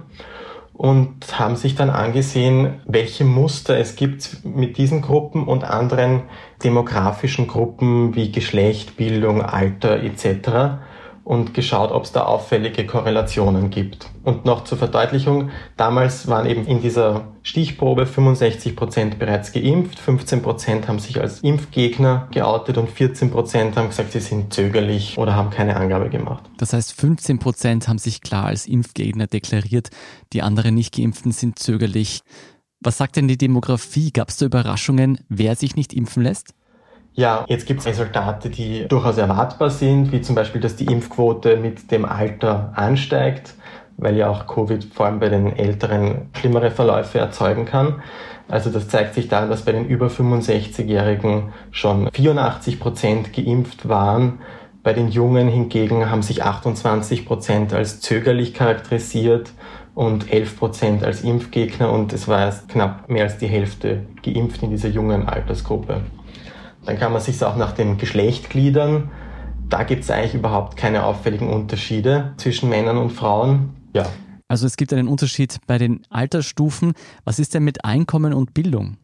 und 0.74 1.38
haben 1.38 1.56
sich 1.58 1.76
dann 1.76 1.90
angesehen, 1.90 2.76
welche 2.86 3.26
Muster 3.26 3.78
es 3.78 3.98
gibt 3.98 4.46
mit 4.46 4.78
diesen 4.78 5.02
Gruppen 5.02 5.48
und 5.48 5.64
anderen 5.66 6.22
demografischen 6.64 7.48
Gruppen 7.48 8.16
wie 8.16 8.32
Geschlecht, 8.32 8.96
Bildung, 8.96 9.42
Alter 9.42 10.02
etc 10.04 10.80
und 11.30 11.54
geschaut, 11.54 11.92
ob 11.92 12.06
es 12.06 12.12
da 12.12 12.24
auffällige 12.24 12.88
Korrelationen 12.88 13.70
gibt. 13.70 14.08
Und 14.24 14.46
noch 14.46 14.64
zur 14.64 14.80
Verdeutlichung, 14.80 15.52
damals 15.78 16.28
waren 16.28 16.48
eben 16.48 16.66
in 16.66 16.82
dieser 16.82 17.28
Stichprobe 17.44 18.08
65 18.08 18.76
Prozent 18.76 19.20
bereits 19.20 19.52
geimpft, 19.52 20.00
15 20.00 20.42
Prozent 20.42 20.88
haben 20.88 20.98
sich 20.98 21.22
als 21.22 21.42
Impfgegner 21.42 22.28
geoutet 22.32 22.80
und 22.80 22.90
14 22.90 23.30
Prozent 23.30 23.78
haben 23.78 23.90
gesagt, 23.90 24.12
sie 24.12 24.22
sind 24.22 24.56
zögerlich 24.56 25.20
oder 25.20 25.36
haben 25.36 25.52
keine 25.52 25.76
Angabe 25.76 26.10
gemacht. 26.10 26.46
Das 26.58 26.74
heißt, 26.74 27.00
15 27.00 27.38
Prozent 27.38 27.88
haben 27.88 28.00
sich 28.00 28.22
klar 28.22 28.46
als 28.46 28.66
Impfgegner 28.66 29.28
deklariert, 29.28 29.90
die 30.34 30.42
anderen 30.42 30.74
nicht 30.74 30.96
geimpften 30.96 31.32
sind 31.32 31.60
zögerlich. 31.60 32.22
Was 32.80 32.98
sagt 32.98 33.18
denn 33.18 33.28
die 33.28 33.38
Demografie? 33.38 34.12
Gab 34.12 34.30
es 34.30 34.38
da 34.38 34.48
Überraschungen, 34.48 35.20
wer 35.30 35.56
sich 35.56 35.76
nicht 35.76 35.94
impfen 35.94 36.24
lässt? 36.24 36.56
Ja, 37.14 37.44
jetzt 37.48 37.66
gibt 37.66 37.82
es 37.82 37.88
Resultate, 37.88 38.50
die 38.50 38.88
durchaus 38.88 39.18
erwartbar 39.18 39.70
sind, 39.70 40.12
wie 40.12 40.22
zum 40.22 40.36
Beispiel, 40.36 40.62
dass 40.62 40.76
die 40.76 40.86
Impfquote 40.86 41.58
mit 41.58 41.92
dem 41.92 42.06
Alter 42.06 42.72
ansteigt, 42.76 43.56
weil 43.98 44.16
ja 44.16 44.30
auch 44.30 44.48
Covid 44.48 44.86
vor 44.86 45.08
allem 45.08 45.20
bei 45.20 45.30
den 45.30 45.56
Älteren 45.56 46.30
schlimmere 46.34 46.72
Verläufe 46.72 47.20
erzeugen 47.20 47.66
kann. 47.66 48.02
Also 48.48 48.70
das 48.72 48.88
zeigt 48.88 49.14
sich 49.16 49.28
daran, 49.28 49.50
dass 49.50 49.64
bei 49.64 49.74
den 49.74 49.86
über 49.86 50.08
65-Jährigen 50.08 51.54
schon 51.72 52.10
84 52.12 52.80
Prozent 52.80 53.34
geimpft 53.34 53.88
waren. 53.88 54.40
Bei 54.82 54.94
den 54.94 55.10
Jungen 55.10 55.50
hingegen 55.50 56.10
haben 56.10 56.24
sich 56.24 56.44
28 56.44 57.26
Prozent 57.26 57.74
als 57.74 58.00
zögerlich 58.00 58.54
charakterisiert 58.54 59.52
und 59.94 60.32
11 60.32 60.58
Prozent 60.58 61.04
als 61.04 61.22
Impfgegner 61.22 61.92
und 61.92 62.14
es 62.14 62.28
war 62.28 62.40
erst 62.40 62.70
knapp 62.70 63.10
mehr 63.10 63.26
als 63.26 63.38
die 63.38 63.48
Hälfte 63.48 64.06
geimpft 64.24 64.64
in 64.64 64.70
dieser 64.70 64.90
jungen 64.90 65.28
Altersgruppe. 65.28 66.02
Dann 66.86 66.98
kann 66.98 67.12
man 67.12 67.22
sich 67.22 67.44
auch 67.44 67.56
nach 67.56 67.74
dem 67.74 67.98
Geschlecht 67.98 68.50
gliedern. 68.50 69.12
Da 69.70 69.84
gibt 69.84 70.04
es 70.04 70.12
eigentlich 70.12 70.34
überhaupt 70.34 70.78
keine 70.78 71.04
auffälligen 71.04 71.50
Unterschiede 71.50 72.34
zwischen 72.38 72.70
Männern 72.70 72.98
und 72.98 73.12
Frauen. 73.12 73.76
Ja. 73.94 74.06
Also 74.48 74.66
es 74.66 74.78
gibt 74.78 74.92
einen 74.94 75.08
Unterschied 75.08 75.58
bei 75.68 75.78
den 75.78 76.02
Altersstufen. 76.10 76.94
Was 77.24 77.38
ist 77.38 77.54
denn 77.54 77.64
mit 77.64 77.86
Einkommen 77.86 78.34
und 78.34 78.54
Bildung? 78.54 78.98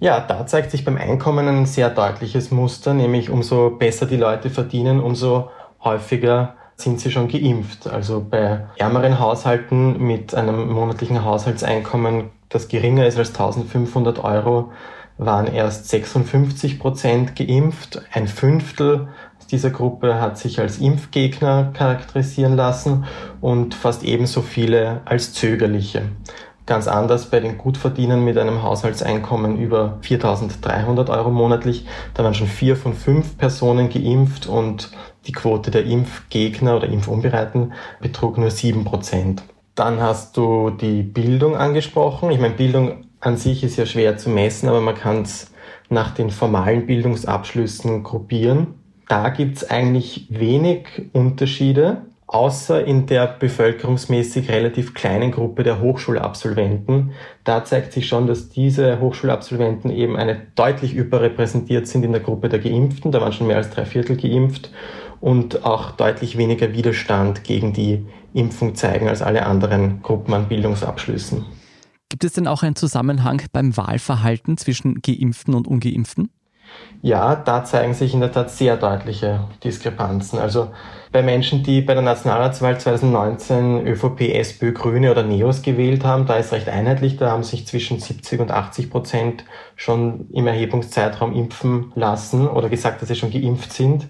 Ja, 0.00 0.20
da 0.20 0.46
zeigt 0.46 0.70
sich 0.70 0.84
beim 0.84 0.96
Einkommen 0.96 1.46
ein 1.48 1.66
sehr 1.66 1.90
deutliches 1.90 2.50
Muster, 2.50 2.94
nämlich 2.94 3.30
umso 3.30 3.70
besser 3.70 4.06
die 4.06 4.16
Leute 4.16 4.48
verdienen, 4.48 5.00
umso 5.00 5.50
häufiger 5.82 6.54
sind 6.76 7.00
sie 7.00 7.10
schon 7.10 7.28
geimpft. 7.28 7.88
Also 7.88 8.24
bei 8.28 8.66
ärmeren 8.76 9.18
Haushalten 9.18 9.98
mit 9.98 10.34
einem 10.34 10.70
monatlichen 10.72 11.24
Haushaltseinkommen, 11.24 12.30
das 12.48 12.68
geringer 12.68 13.06
ist 13.06 13.18
als 13.18 13.30
1500 13.30 14.22
Euro, 14.22 14.70
waren 15.18 15.46
erst 15.46 15.88
56 15.88 16.78
Prozent 16.78 17.36
geimpft. 17.36 18.00
Ein 18.12 18.28
Fünftel 18.28 19.08
dieser 19.50 19.70
Gruppe 19.70 20.20
hat 20.20 20.38
sich 20.38 20.60
als 20.60 20.78
Impfgegner 20.78 21.72
charakterisieren 21.74 22.54
lassen 22.54 23.04
und 23.40 23.74
fast 23.74 24.04
ebenso 24.04 24.42
viele 24.42 25.02
als 25.04 25.32
zögerliche. 25.32 26.02
Ganz 26.66 26.86
anders 26.86 27.30
bei 27.30 27.40
den 27.40 27.56
Gutverdienern 27.56 28.22
mit 28.22 28.36
einem 28.36 28.62
Haushaltseinkommen 28.62 29.58
über 29.58 29.98
4.300 30.02 31.08
Euro 31.08 31.30
monatlich. 31.30 31.86
Da 32.12 32.24
waren 32.24 32.34
schon 32.34 32.46
vier 32.46 32.76
von 32.76 32.92
fünf 32.92 33.38
Personen 33.38 33.88
geimpft 33.88 34.46
und 34.46 34.90
die 35.26 35.32
Quote 35.32 35.70
der 35.70 35.86
Impfgegner 35.86 36.76
oder 36.76 36.88
Impfunbereiten 36.88 37.72
betrug 38.02 38.36
nur 38.36 38.50
sieben 38.50 38.84
Prozent. 38.84 39.42
Dann 39.74 40.02
hast 40.02 40.36
du 40.36 40.68
die 40.68 41.02
Bildung 41.02 41.56
angesprochen. 41.56 42.30
Ich 42.30 42.38
meine, 42.38 42.54
Bildung 42.54 43.07
an 43.20 43.36
sich 43.36 43.64
ist 43.64 43.76
ja 43.76 43.86
schwer 43.86 44.16
zu 44.16 44.30
messen, 44.30 44.68
aber 44.68 44.80
man 44.80 44.94
kann 44.94 45.22
es 45.22 45.50
nach 45.88 46.12
den 46.12 46.30
formalen 46.30 46.86
Bildungsabschlüssen 46.86 48.02
gruppieren. 48.02 48.74
Da 49.08 49.30
gibt 49.30 49.56
es 49.56 49.70
eigentlich 49.70 50.26
wenig 50.28 50.86
Unterschiede, 51.12 52.02
außer 52.26 52.84
in 52.84 53.06
der 53.06 53.26
bevölkerungsmäßig 53.26 54.50
relativ 54.50 54.92
kleinen 54.92 55.32
Gruppe 55.32 55.62
der 55.62 55.80
Hochschulabsolventen. 55.80 57.12
Da 57.42 57.64
zeigt 57.64 57.94
sich 57.94 58.06
schon, 58.06 58.26
dass 58.26 58.50
diese 58.50 59.00
Hochschulabsolventen 59.00 59.90
eben 59.90 60.16
eine 60.16 60.42
deutlich 60.54 60.94
überrepräsentiert 60.94 61.86
sind 61.86 62.04
in 62.04 62.12
der 62.12 62.20
Gruppe 62.20 62.50
der 62.50 62.58
Geimpften. 62.58 63.12
Da 63.12 63.22
waren 63.22 63.32
schon 63.32 63.46
mehr 63.46 63.56
als 63.56 63.70
drei 63.70 63.86
Viertel 63.86 64.18
geimpft 64.18 64.70
und 65.20 65.64
auch 65.64 65.92
deutlich 65.92 66.36
weniger 66.36 66.74
Widerstand 66.74 67.44
gegen 67.44 67.72
die 67.72 68.04
Impfung 68.34 68.74
zeigen 68.74 69.08
als 69.08 69.22
alle 69.22 69.46
anderen 69.46 70.02
Gruppen 70.02 70.34
an 70.34 70.48
Bildungsabschlüssen. 70.48 71.57
Gibt 72.08 72.24
es 72.24 72.32
denn 72.32 72.46
auch 72.46 72.62
einen 72.62 72.76
Zusammenhang 72.76 73.42
beim 73.52 73.76
Wahlverhalten 73.76 74.56
zwischen 74.56 75.02
Geimpften 75.02 75.54
und 75.54 75.68
Ungeimpften? 75.68 76.30
Ja, 77.00 77.36
da 77.36 77.64
zeigen 77.64 77.94
sich 77.94 78.12
in 78.12 78.20
der 78.20 78.32
Tat 78.32 78.50
sehr 78.50 78.76
deutliche 78.76 79.48
Diskrepanzen. 79.62 80.38
Also 80.38 80.70
bei 81.12 81.22
Menschen, 81.22 81.62
die 81.62 81.80
bei 81.80 81.94
der 81.94 82.02
Nationalratswahl 82.02 82.78
2019 82.78 83.86
ÖVP, 83.86 84.34
SPÖ, 84.34 84.72
Grüne 84.72 85.10
oder 85.10 85.22
NEOS 85.22 85.62
gewählt 85.62 86.04
haben, 86.04 86.26
da 86.26 86.36
ist 86.36 86.52
recht 86.52 86.68
einheitlich, 86.68 87.16
da 87.16 87.30
haben 87.30 87.42
sich 87.42 87.66
zwischen 87.66 88.00
70 88.00 88.40
und 88.40 88.50
80 88.50 88.90
Prozent 88.90 89.44
schon 89.76 90.28
im 90.30 90.46
Erhebungszeitraum 90.46 91.34
impfen 91.34 91.92
lassen 91.94 92.48
oder 92.48 92.68
gesagt, 92.68 93.00
dass 93.00 93.08
sie 93.08 93.16
schon 93.16 93.30
geimpft 93.30 93.72
sind. 93.72 94.08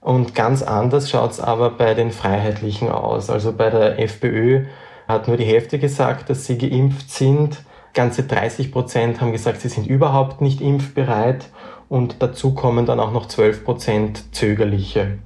Und 0.00 0.34
ganz 0.34 0.62
anders 0.62 1.10
schaut 1.10 1.32
es 1.32 1.40
aber 1.40 1.70
bei 1.70 1.94
den 1.94 2.12
Freiheitlichen 2.12 2.90
aus. 2.90 3.30
Also 3.30 3.52
bei 3.52 3.70
der 3.70 3.98
FPÖ 3.98 4.66
hat 5.06 5.28
nur 5.28 5.36
die 5.36 5.44
Hälfte 5.44 5.78
gesagt, 5.78 6.30
dass 6.30 6.46
sie 6.46 6.58
geimpft 6.58 7.10
sind. 7.10 7.64
Ganze 7.94 8.24
30 8.24 8.72
Prozent 8.72 9.20
haben 9.20 9.32
gesagt, 9.32 9.60
sie 9.60 9.68
sind 9.68 9.86
überhaupt 9.86 10.40
nicht 10.40 10.60
impfbereit. 10.60 11.48
Und 11.88 12.16
dazu 12.20 12.54
kommen 12.54 12.86
dann 12.86 13.00
auch 13.00 13.12
noch 13.12 13.26
12 13.26 13.64
Prozent 13.64 14.34
zögerliche. 14.34 15.18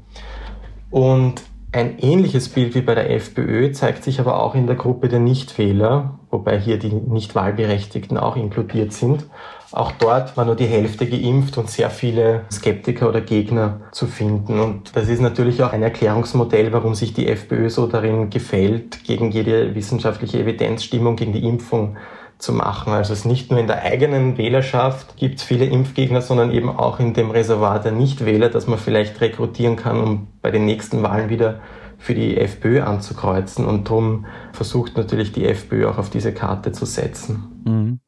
Und 0.90 1.42
ein 1.72 1.98
ähnliches 1.98 2.48
Bild 2.48 2.74
wie 2.74 2.80
bei 2.80 2.94
der 2.96 3.10
FPÖ 3.10 3.70
zeigt 3.72 4.02
sich 4.02 4.18
aber 4.18 4.42
auch 4.42 4.54
in 4.54 4.66
der 4.66 4.74
Gruppe 4.74 5.08
der 5.08 5.20
Nichtwähler, 5.20 6.18
wobei 6.30 6.58
hier 6.58 6.78
die 6.78 6.92
Nichtwahlberechtigten 6.92 8.18
auch 8.18 8.36
inkludiert 8.36 8.92
sind. 8.92 9.26
Auch 9.70 9.92
dort 9.92 10.36
war 10.36 10.44
nur 10.44 10.56
die 10.56 10.66
Hälfte 10.66 11.06
geimpft 11.06 11.56
und 11.58 11.70
sehr 11.70 11.90
viele 11.90 12.42
Skeptiker 12.50 13.08
oder 13.08 13.20
Gegner 13.20 13.82
zu 13.92 14.08
finden. 14.08 14.58
Und 14.58 14.96
das 14.96 15.08
ist 15.08 15.20
natürlich 15.20 15.62
auch 15.62 15.72
ein 15.72 15.84
Erklärungsmodell, 15.84 16.72
warum 16.72 16.96
sich 16.96 17.14
die 17.14 17.28
FPÖ 17.28 17.70
so 17.70 17.86
darin 17.86 18.30
gefällt, 18.30 19.04
gegen 19.04 19.30
jede 19.30 19.72
wissenschaftliche 19.76 20.40
Evidenzstimmung 20.40 21.14
gegen 21.14 21.32
die 21.32 21.46
Impfung 21.46 21.96
zu 22.40 22.52
machen. 22.52 22.92
Also 22.92 23.12
es 23.12 23.24
nicht 23.24 23.50
nur 23.50 23.60
in 23.60 23.66
der 23.66 23.82
eigenen 23.82 24.36
Wählerschaft 24.38 25.16
gibt 25.16 25.38
es 25.38 25.44
viele 25.44 25.66
Impfgegner, 25.66 26.22
sondern 26.22 26.50
eben 26.50 26.68
auch 26.68 26.98
in 26.98 27.14
dem 27.14 27.30
Reservoir 27.30 27.78
der 27.78 27.92
Nichtwähler, 27.92 28.48
dass 28.48 28.66
man 28.66 28.78
vielleicht 28.78 29.20
rekrutieren 29.20 29.76
kann, 29.76 30.00
um 30.00 30.28
bei 30.42 30.50
den 30.50 30.64
nächsten 30.64 31.02
Wahlen 31.02 31.28
wieder 31.28 31.60
für 31.98 32.14
die 32.14 32.36
FPÖ 32.36 32.82
anzukreuzen. 32.82 33.64
Und 33.66 33.88
darum 33.88 34.26
versucht 34.52 34.96
natürlich 34.96 35.32
die 35.32 35.46
FPÖ 35.46 35.88
auch 35.88 35.98
auf 35.98 36.10
diese 36.10 36.32
Karte 36.32 36.72
zu 36.72 36.86
setzen. 36.86 37.62
Mhm. 37.64 38.00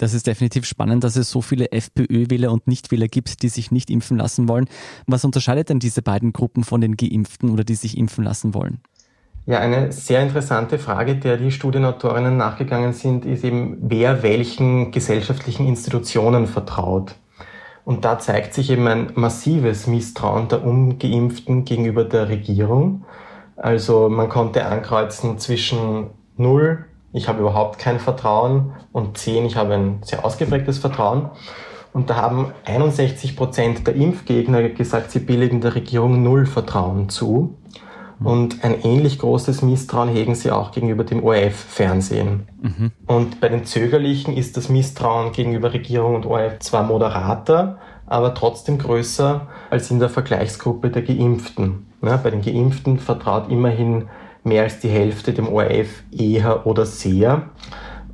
Das 0.00 0.14
ist 0.14 0.26
definitiv 0.26 0.64
spannend, 0.64 1.04
dass 1.04 1.16
es 1.16 1.30
so 1.30 1.42
viele 1.42 1.72
FPÖ-Wähler 1.72 2.50
und 2.50 2.66
Nichtwähler 2.66 3.06
gibt, 3.06 3.42
die 3.42 3.50
sich 3.50 3.70
nicht 3.70 3.90
impfen 3.90 4.16
lassen 4.16 4.48
wollen. 4.48 4.66
Was 5.06 5.26
unterscheidet 5.26 5.68
denn 5.68 5.78
diese 5.78 6.00
beiden 6.00 6.32
Gruppen 6.32 6.64
von 6.64 6.80
den 6.80 6.96
Geimpften 6.96 7.50
oder 7.50 7.64
die 7.64 7.74
sich 7.74 7.98
impfen 7.98 8.24
lassen 8.24 8.54
wollen? 8.54 8.80
Ja, 9.50 9.58
eine 9.58 9.90
sehr 9.90 10.22
interessante 10.22 10.78
Frage, 10.78 11.16
der 11.16 11.36
die 11.36 11.50
Studienautorinnen 11.50 12.36
nachgegangen 12.36 12.92
sind, 12.92 13.24
ist 13.24 13.42
eben, 13.42 13.78
wer 13.80 14.22
welchen 14.22 14.92
gesellschaftlichen 14.92 15.66
Institutionen 15.66 16.46
vertraut. 16.46 17.16
Und 17.84 18.04
da 18.04 18.20
zeigt 18.20 18.54
sich 18.54 18.70
eben 18.70 18.86
ein 18.86 19.10
massives 19.16 19.88
Misstrauen 19.88 20.46
der 20.46 20.64
Ungeimpften 20.64 21.64
gegenüber 21.64 22.04
der 22.04 22.28
Regierung. 22.28 23.04
Also 23.56 24.08
man 24.08 24.28
konnte 24.28 24.64
ankreuzen 24.66 25.38
zwischen 25.38 26.10
0, 26.36 26.84
ich 27.12 27.26
habe 27.26 27.40
überhaupt 27.40 27.80
kein 27.80 27.98
Vertrauen, 27.98 28.74
und 28.92 29.18
10, 29.18 29.46
ich 29.46 29.56
habe 29.56 29.74
ein 29.74 29.98
sehr 30.04 30.24
ausgeprägtes 30.24 30.78
Vertrauen. 30.78 31.28
Und 31.92 32.08
da 32.08 32.14
haben 32.14 32.52
61 32.66 33.34
Prozent 33.34 33.84
der 33.84 33.96
Impfgegner 33.96 34.68
gesagt, 34.68 35.10
sie 35.10 35.18
billigen 35.18 35.60
der 35.60 35.74
Regierung 35.74 36.22
null 36.22 36.46
Vertrauen 36.46 37.08
zu. 37.08 37.56
Und 38.22 38.64
ein 38.64 38.82
ähnlich 38.82 39.18
großes 39.18 39.62
Misstrauen 39.62 40.08
hegen 40.08 40.34
sie 40.34 40.50
auch 40.50 40.72
gegenüber 40.72 41.04
dem 41.04 41.24
ORF-Fernsehen. 41.24 42.46
Mhm. 42.60 42.92
Und 43.06 43.40
bei 43.40 43.48
den 43.48 43.64
Zögerlichen 43.64 44.36
ist 44.36 44.56
das 44.56 44.68
Misstrauen 44.68 45.32
gegenüber 45.32 45.72
Regierung 45.72 46.14
und 46.16 46.26
ORF 46.26 46.58
zwar 46.58 46.82
moderater, 46.82 47.78
aber 48.06 48.34
trotzdem 48.34 48.78
größer 48.78 49.46
als 49.70 49.90
in 49.90 50.00
der 50.00 50.10
Vergleichsgruppe 50.10 50.90
der 50.90 51.02
Geimpften. 51.02 51.86
Ja, 52.02 52.16
bei 52.16 52.30
den 52.30 52.42
Geimpften 52.42 52.98
vertraut 52.98 53.50
immerhin 53.50 54.08
mehr 54.42 54.64
als 54.64 54.80
die 54.80 54.88
Hälfte 54.88 55.32
dem 55.32 55.48
ORF 55.48 56.02
eher 56.10 56.66
oder 56.66 56.86
sehr. 56.86 57.50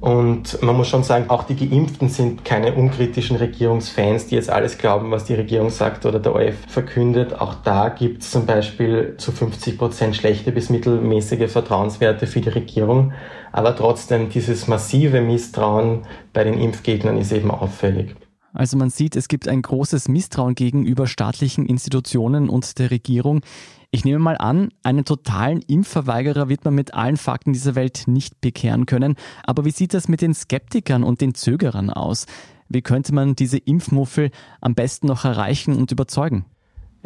Und 0.00 0.62
man 0.62 0.76
muss 0.76 0.88
schon 0.88 1.02
sagen, 1.02 1.30
auch 1.30 1.44
die 1.44 1.56
Geimpften 1.56 2.08
sind 2.08 2.44
keine 2.44 2.74
unkritischen 2.74 3.36
Regierungsfans, 3.36 4.26
die 4.26 4.34
jetzt 4.34 4.50
alles 4.50 4.78
glauben, 4.78 5.10
was 5.10 5.24
die 5.24 5.34
Regierung 5.34 5.70
sagt 5.70 6.04
oder 6.04 6.18
der 6.18 6.34
ORF 6.34 6.56
verkündet. 6.68 7.40
Auch 7.40 7.54
da 7.54 7.88
gibt 7.88 8.22
es 8.22 8.30
zum 8.30 8.46
Beispiel 8.46 9.14
zu 9.16 9.32
50 9.32 9.78
Prozent 9.78 10.16
schlechte 10.16 10.52
bis 10.52 10.70
mittelmäßige 10.70 11.50
Vertrauenswerte 11.50 12.26
für 12.26 12.40
die 12.40 12.50
Regierung. 12.50 13.12
Aber 13.52 13.74
trotzdem, 13.74 14.28
dieses 14.28 14.68
massive 14.68 15.20
Misstrauen 15.20 16.02
bei 16.32 16.44
den 16.44 16.60
Impfgegnern 16.60 17.16
ist 17.16 17.32
eben 17.32 17.50
auffällig. 17.50 18.14
Also 18.56 18.78
man 18.78 18.88
sieht, 18.88 19.16
es 19.16 19.28
gibt 19.28 19.48
ein 19.48 19.60
großes 19.60 20.08
Misstrauen 20.08 20.54
gegenüber 20.54 21.06
staatlichen 21.06 21.66
Institutionen 21.66 22.48
und 22.48 22.78
der 22.78 22.90
Regierung. 22.90 23.42
Ich 23.90 24.06
nehme 24.06 24.18
mal 24.18 24.38
an, 24.38 24.70
einen 24.82 25.04
totalen 25.04 25.60
Impfverweigerer 25.60 26.48
wird 26.48 26.64
man 26.64 26.74
mit 26.74 26.94
allen 26.94 27.18
Fakten 27.18 27.52
dieser 27.52 27.74
Welt 27.74 28.04
nicht 28.06 28.40
bekehren 28.40 28.86
können. 28.86 29.16
Aber 29.44 29.66
wie 29.66 29.70
sieht 29.70 29.92
das 29.92 30.08
mit 30.08 30.22
den 30.22 30.34
Skeptikern 30.34 31.04
und 31.04 31.20
den 31.20 31.34
Zögerern 31.34 31.90
aus? 31.90 32.24
Wie 32.70 32.80
könnte 32.80 33.14
man 33.14 33.36
diese 33.36 33.58
Impfmuffel 33.58 34.30
am 34.62 34.74
besten 34.74 35.06
noch 35.06 35.26
erreichen 35.26 35.76
und 35.76 35.92
überzeugen? 35.92 36.46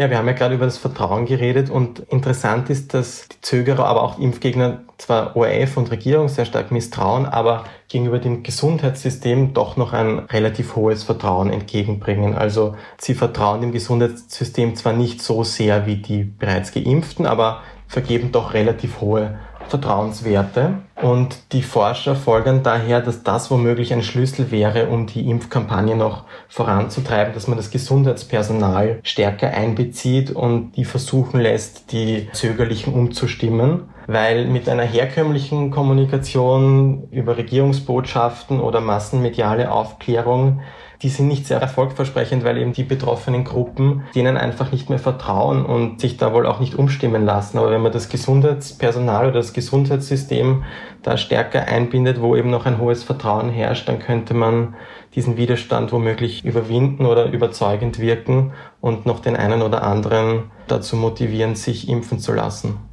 Ja, 0.01 0.09
wir 0.09 0.17
haben 0.17 0.29
ja 0.29 0.33
gerade 0.33 0.55
über 0.55 0.65
das 0.65 0.79
Vertrauen 0.79 1.27
geredet 1.27 1.69
und 1.69 1.99
interessant 1.99 2.71
ist, 2.71 2.95
dass 2.95 3.29
die 3.29 3.39
Zögerer, 3.43 3.85
aber 3.85 4.03
auch 4.03 4.19
Impfgegner 4.19 4.81
zwar 4.97 5.37
ORF 5.37 5.77
und 5.77 5.91
Regierung 5.91 6.29
sehr 6.29 6.47
stark 6.47 6.71
misstrauen, 6.71 7.27
aber 7.27 7.65
gegenüber 7.89 8.19
dem 8.19 8.43
Gesundheitssystem 8.43 9.53
doch 9.53 9.77
noch 9.77 9.93
ein 9.93 10.21
relativ 10.21 10.75
hohes 10.75 11.03
Vertrauen 11.03 11.51
entgegenbringen. 11.51 12.35
Also 12.35 12.77
sie 12.97 13.13
vertrauen 13.13 13.61
dem 13.61 13.73
Gesundheitssystem 13.73 14.75
zwar 14.75 14.95
nicht 14.95 15.21
so 15.21 15.45
sehr 15.45 15.85
wie 15.85 15.97
die 15.97 16.25
bereits 16.25 16.73
Geimpften, 16.73 17.27
aber 17.27 17.61
vergeben 17.87 18.33
doch 18.33 18.55
relativ 18.55 19.03
hohe 19.03 19.39
Vertrauenswerte. 19.71 20.75
Und 21.01 21.53
die 21.53 21.63
Forscher 21.63 22.15
folgern 22.15 22.63
daher, 22.63 23.01
dass 23.01 23.23
das 23.23 23.51
womöglich 23.51 23.93
ein 23.93 24.03
Schlüssel 24.03 24.51
wäre, 24.51 24.89
um 24.89 25.07
die 25.07 25.31
Impfkampagne 25.31 25.97
noch 25.97 26.25
voranzutreiben, 26.49 27.33
dass 27.33 27.49
man 27.49 27.57
das 27.57 27.71
Gesundheitspersonal 27.71 29.01
stärker 29.03 29.51
einbezieht 29.51 30.31
und 30.31 30.73
die 30.73 30.85
versuchen 30.85 31.41
lässt, 31.41 31.93
die 31.93 32.29
Zögerlichen 32.33 32.93
umzustimmen. 32.93 33.89
Weil 34.13 34.47
mit 34.47 34.69
einer 34.69 34.83
herkömmlichen 34.83 35.71
Kommunikation 35.71 37.09
über 37.13 37.37
Regierungsbotschaften 37.37 38.59
oder 38.59 38.81
massenmediale 38.81 39.71
Aufklärung 39.71 40.61
die 41.03 41.09
sind 41.09 41.29
nicht 41.29 41.47
sehr 41.47 41.61
erfolgversprechend, 41.61 42.45
weil 42.45 42.59
eben 42.59 42.75
die 42.75 42.83
betroffenen 42.83 43.45
Gruppen 43.45 44.05
denen 44.15 44.37
einfach 44.37 44.71
nicht 44.71 44.91
mehr 44.91 44.99
vertrauen 44.99 45.65
und 45.65 46.01
sich 46.01 46.19
da 46.19 46.35
wohl 46.35 46.47
auch 46.47 46.61
nicht 46.61 46.75
umstimmen 46.75 47.25
lassen. 47.25 47.57
Aber 47.57 47.71
wenn 47.71 47.81
man 47.81 47.93
das 47.93 48.11
Gesundheitspersonal 48.11 49.29
oder 49.29 49.39
das 49.39 49.55
Gesundheitssystem 49.55 50.65
da 51.03 51.17
stärker 51.17 51.67
einbindet, 51.67 52.21
wo 52.21 52.37
eben 52.37 52.51
noch 52.51 52.67
ein 52.67 52.79
hohes 52.79 53.03
Vertrauen 53.03 53.49
herrscht, 53.49 53.89
dann 53.89 53.99
könnte 53.99 54.35
man 54.35 54.75
diesen 55.15 55.39
Widerstand 55.39 55.91
womöglich 55.91 56.45
überwinden 56.45 57.07
oder 57.07 57.33
überzeugend 57.33 57.99
wirken 57.99 58.53
und 58.83 59.07
noch 59.07 59.21
den 59.21 59.37
einen 59.37 59.63
oder 59.63 59.83
anderen 59.83 60.51
dazu 60.69 60.97
motivieren, 60.97 61.55
sich 61.55 61.89
impfen 61.89 62.19
zu 62.19 62.33
lassen. 62.33 62.90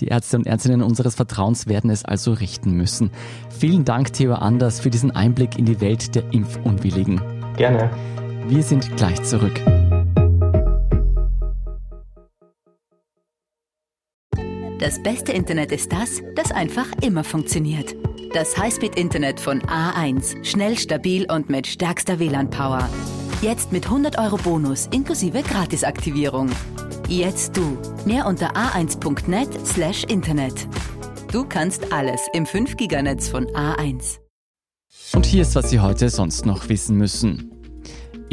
Die 0.00 0.06
Ärzte 0.06 0.36
und 0.38 0.46
Ärztinnen 0.46 0.82
unseres 0.82 1.14
Vertrauens 1.14 1.66
werden 1.66 1.90
es 1.90 2.04
also 2.04 2.32
richten 2.32 2.72
müssen. 2.72 3.10
Vielen 3.50 3.84
Dank, 3.84 4.12
Theo 4.12 4.34
Anders, 4.34 4.80
für 4.80 4.90
diesen 4.90 5.10
Einblick 5.10 5.58
in 5.58 5.66
die 5.66 5.80
Welt 5.80 6.14
der 6.14 6.24
Impfunwilligen. 6.32 7.20
Gerne. 7.56 7.90
Wir 8.48 8.62
sind 8.62 8.96
gleich 8.96 9.22
zurück. 9.22 9.60
Das 14.80 15.02
beste 15.02 15.32
Internet 15.32 15.72
ist 15.72 15.92
das, 15.92 16.22
das 16.34 16.52
einfach 16.52 16.86
immer 17.02 17.22
funktioniert. 17.22 17.94
Das 18.32 18.56
Highspeed-Internet 18.56 19.38
von 19.38 19.60
A1. 19.60 20.42
Schnell, 20.42 20.78
stabil 20.78 21.30
und 21.30 21.50
mit 21.50 21.66
stärkster 21.66 22.18
WLAN-Power. 22.18 22.88
Jetzt 23.42 23.72
mit 23.72 23.84
100 23.84 24.18
Euro 24.18 24.36
Bonus 24.38 24.88
inklusive 24.90 25.42
Gratisaktivierung. 25.42 26.48
Jetzt 27.10 27.56
du. 27.56 27.76
Mehr 28.06 28.24
unter 28.24 28.54
a1.net/slash 28.54 30.04
Internet. 30.04 30.68
Du 31.32 31.44
kannst 31.44 31.92
alles 31.92 32.20
im 32.34 32.44
5-Giganetz 32.44 33.28
von 33.28 33.46
A1. 33.46 34.20
Und 35.12 35.26
hier 35.26 35.42
ist, 35.42 35.56
was 35.56 35.70
Sie 35.70 35.80
heute 35.80 36.08
sonst 36.08 36.46
noch 36.46 36.68
wissen 36.68 36.96
müssen. 36.96 37.59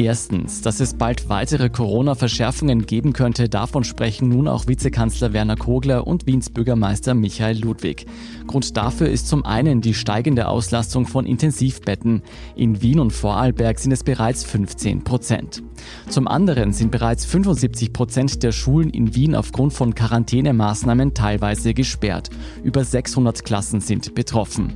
Erstens, 0.00 0.60
dass 0.62 0.78
es 0.78 0.94
bald 0.94 1.28
weitere 1.28 1.68
Corona-Verschärfungen 1.70 2.86
geben 2.86 3.12
könnte, 3.12 3.48
davon 3.48 3.82
sprechen 3.82 4.28
nun 4.28 4.46
auch 4.46 4.68
Vizekanzler 4.68 5.32
Werner 5.32 5.56
Kogler 5.56 6.06
und 6.06 6.24
Wiens 6.24 6.50
Bürgermeister 6.50 7.14
Michael 7.14 7.58
Ludwig. 7.58 8.06
Grund 8.46 8.76
dafür 8.76 9.08
ist 9.08 9.26
zum 9.26 9.44
einen 9.44 9.80
die 9.80 9.94
steigende 9.94 10.46
Auslastung 10.46 11.08
von 11.08 11.26
Intensivbetten. 11.26 12.22
In 12.54 12.80
Wien 12.80 13.00
und 13.00 13.12
Vorarlberg 13.12 13.80
sind 13.80 13.90
es 13.90 14.04
bereits 14.04 14.44
15 14.44 15.02
Prozent. 15.02 15.64
Zum 16.08 16.28
anderen 16.28 16.72
sind 16.72 16.92
bereits 16.92 17.24
75 17.24 17.92
Prozent 17.92 18.44
der 18.44 18.52
Schulen 18.52 18.90
in 18.90 19.16
Wien 19.16 19.34
aufgrund 19.34 19.72
von 19.72 19.96
Quarantänemaßnahmen 19.96 21.12
teilweise 21.14 21.74
gesperrt. 21.74 22.30
Über 22.62 22.84
600 22.84 23.44
Klassen 23.44 23.80
sind 23.80 24.14
betroffen. 24.14 24.74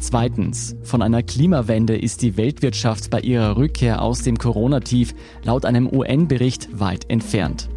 Zweitens, 0.00 0.76
von 0.82 1.02
einer 1.02 1.22
Klimawende 1.22 1.94
ist 1.94 2.22
die 2.22 2.38
Weltwirtschaft 2.38 3.10
bei 3.10 3.20
ihrer 3.20 3.58
Rückkehr 3.58 4.00
aus 4.00 4.22
dem 4.22 4.38
Corona-Tief 4.38 5.14
laut 5.44 5.66
einem 5.66 5.86
UN-Bericht 5.86 6.80
weit 6.80 7.10
entfernt. 7.10 7.68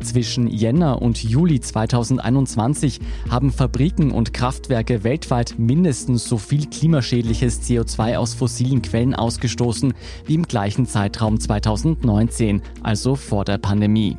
Zwischen 0.00 0.46
Jänner 0.46 1.02
und 1.02 1.22
Juli 1.22 1.60
2021 1.60 3.00
haben 3.28 3.52
Fabriken 3.52 4.12
und 4.12 4.32
Kraftwerke 4.32 5.02
weltweit 5.02 5.56
mindestens 5.58 6.28
so 6.28 6.38
viel 6.38 6.66
klimaschädliches 6.66 7.62
CO2 7.62 8.16
aus 8.16 8.34
fossilen 8.34 8.82
Quellen 8.82 9.14
ausgestoßen 9.14 9.92
wie 10.24 10.34
im 10.34 10.44
gleichen 10.44 10.86
Zeitraum 10.86 11.40
2019, 11.40 12.62
also 12.82 13.16
vor 13.16 13.44
der 13.44 13.58
Pandemie. 13.58 14.16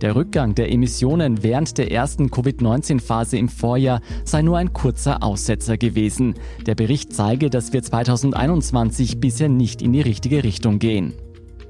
Der 0.00 0.16
Rückgang 0.16 0.54
der 0.54 0.72
Emissionen 0.72 1.42
während 1.42 1.78
der 1.78 1.90
ersten 1.90 2.30
Covid-19-Phase 2.30 3.38
im 3.38 3.48
Vorjahr 3.48 4.00
sei 4.24 4.42
nur 4.42 4.58
ein 4.58 4.72
kurzer 4.72 5.22
Aussetzer 5.22 5.76
gewesen. 5.76 6.34
Der 6.66 6.74
Bericht 6.74 7.12
zeige, 7.12 7.50
dass 7.50 7.72
wir 7.72 7.82
2021 7.82 9.20
bisher 9.20 9.48
nicht 9.48 9.82
in 9.82 9.92
die 9.92 10.00
richtige 10.00 10.44
Richtung 10.44 10.78
gehen. 10.78 11.14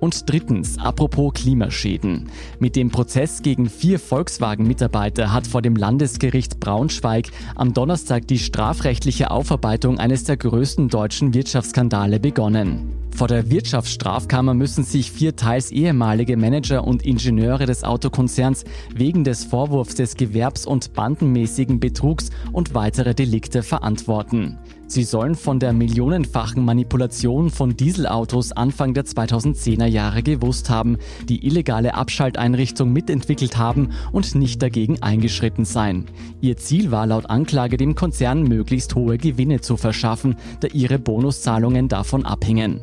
Und 0.00 0.28
drittens, 0.30 0.78
apropos 0.78 1.34
Klimaschäden. 1.34 2.30
Mit 2.58 2.74
dem 2.74 2.90
Prozess 2.90 3.42
gegen 3.42 3.68
vier 3.68 3.98
Volkswagen-Mitarbeiter 3.98 5.32
hat 5.32 5.46
vor 5.46 5.60
dem 5.60 5.76
Landesgericht 5.76 6.58
Braunschweig 6.58 7.26
am 7.54 7.74
Donnerstag 7.74 8.26
die 8.26 8.38
strafrechtliche 8.38 9.30
Aufarbeitung 9.30 9.98
eines 9.98 10.24
der 10.24 10.38
größten 10.38 10.88
deutschen 10.88 11.34
Wirtschaftsskandale 11.34 12.18
begonnen. 12.18 12.96
Vor 13.14 13.28
der 13.28 13.50
Wirtschaftsstrafkammer 13.50 14.54
müssen 14.54 14.84
sich 14.84 15.12
vier 15.12 15.36
teils 15.36 15.70
ehemalige 15.70 16.38
Manager 16.38 16.86
und 16.86 17.04
Ingenieure 17.04 17.66
des 17.66 17.84
Autokonzerns 17.84 18.64
wegen 18.94 19.24
des 19.24 19.44
Vorwurfs 19.44 19.94
des 19.94 20.16
Gewerbs- 20.16 20.64
und 20.64 20.94
bandenmäßigen 20.94 21.80
Betrugs 21.80 22.30
und 22.52 22.74
weitere 22.74 23.14
Delikte 23.14 23.62
verantworten. 23.62 24.58
Sie 24.90 25.04
sollen 25.04 25.36
von 25.36 25.60
der 25.60 25.72
millionenfachen 25.72 26.64
Manipulation 26.64 27.50
von 27.50 27.76
Dieselautos 27.76 28.50
Anfang 28.50 28.92
der 28.92 29.04
2010er 29.04 29.86
Jahre 29.86 30.24
gewusst 30.24 30.68
haben, 30.68 30.98
die 31.28 31.46
illegale 31.46 31.94
Abschalteinrichtung 31.94 32.92
mitentwickelt 32.92 33.56
haben 33.56 33.90
und 34.10 34.34
nicht 34.34 34.60
dagegen 34.60 35.00
eingeschritten 35.00 35.64
sein. 35.64 36.06
Ihr 36.40 36.56
Ziel 36.56 36.90
war 36.90 37.06
laut 37.06 37.30
Anklage 37.30 37.76
dem 37.76 37.94
Konzern 37.94 38.42
möglichst 38.42 38.96
hohe 38.96 39.16
Gewinne 39.16 39.60
zu 39.60 39.76
verschaffen, 39.76 40.34
da 40.58 40.66
ihre 40.66 40.98
Bonuszahlungen 40.98 41.86
davon 41.86 42.26
abhingen. 42.26 42.80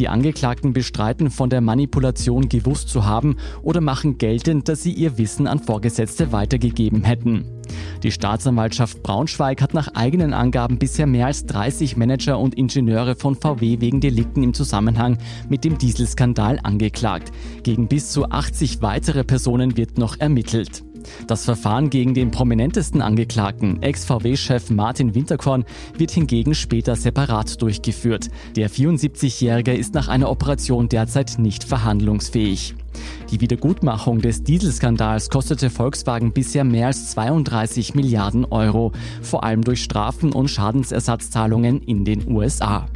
Die 0.00 0.08
Angeklagten 0.08 0.72
bestreiten, 0.72 1.30
von 1.30 1.50
der 1.50 1.60
Manipulation 1.60 2.48
gewusst 2.48 2.88
zu 2.88 3.04
haben 3.04 3.36
oder 3.60 3.82
machen 3.82 4.16
geltend, 4.16 4.66
dass 4.66 4.82
sie 4.82 4.94
ihr 4.94 5.18
Wissen 5.18 5.46
an 5.46 5.58
Vorgesetzte 5.58 6.32
weitergegeben 6.32 7.04
hätten. 7.04 7.44
Die 8.02 8.10
Staatsanwaltschaft 8.10 9.02
Braunschweig 9.02 9.60
hat 9.60 9.74
nach 9.74 9.88
eigenen 9.88 10.32
Angaben 10.32 10.78
bisher 10.78 11.06
mehr 11.06 11.26
als 11.26 11.44
30 11.44 11.98
Manager 11.98 12.38
und 12.38 12.54
Ingenieure 12.54 13.14
von 13.14 13.34
VW 13.34 13.82
wegen 13.82 14.00
Delikten 14.00 14.42
im 14.42 14.54
Zusammenhang 14.54 15.18
mit 15.50 15.64
dem 15.64 15.76
Dieselskandal 15.76 16.60
angeklagt. 16.62 17.30
Gegen 17.62 17.86
bis 17.86 18.10
zu 18.10 18.24
80 18.24 18.80
weitere 18.80 19.22
Personen 19.22 19.76
wird 19.76 19.98
noch 19.98 20.18
ermittelt. 20.18 20.82
Das 21.26 21.44
Verfahren 21.44 21.90
gegen 21.90 22.14
den 22.14 22.30
prominentesten 22.30 23.02
Angeklagten, 23.02 23.82
Ex-VW-Chef 23.82 24.70
Martin 24.70 25.14
Winterkorn, 25.14 25.64
wird 25.96 26.10
hingegen 26.10 26.54
später 26.54 26.96
separat 26.96 27.60
durchgeführt. 27.62 28.28
Der 28.56 28.70
74-Jährige 28.70 29.74
ist 29.74 29.94
nach 29.94 30.08
einer 30.08 30.30
Operation 30.30 30.88
derzeit 30.88 31.38
nicht 31.38 31.64
verhandlungsfähig. 31.64 32.74
Die 33.30 33.40
Wiedergutmachung 33.40 34.20
des 34.20 34.42
Dieselskandals 34.42 35.30
kostete 35.30 35.70
Volkswagen 35.70 36.32
bisher 36.32 36.64
mehr 36.64 36.88
als 36.88 37.10
32 37.10 37.94
Milliarden 37.94 38.44
Euro, 38.44 38.92
vor 39.22 39.44
allem 39.44 39.62
durch 39.62 39.82
Strafen 39.82 40.32
und 40.32 40.48
Schadensersatzzahlungen 40.48 41.80
in 41.82 42.04
den 42.04 42.30
USA. 42.30 42.86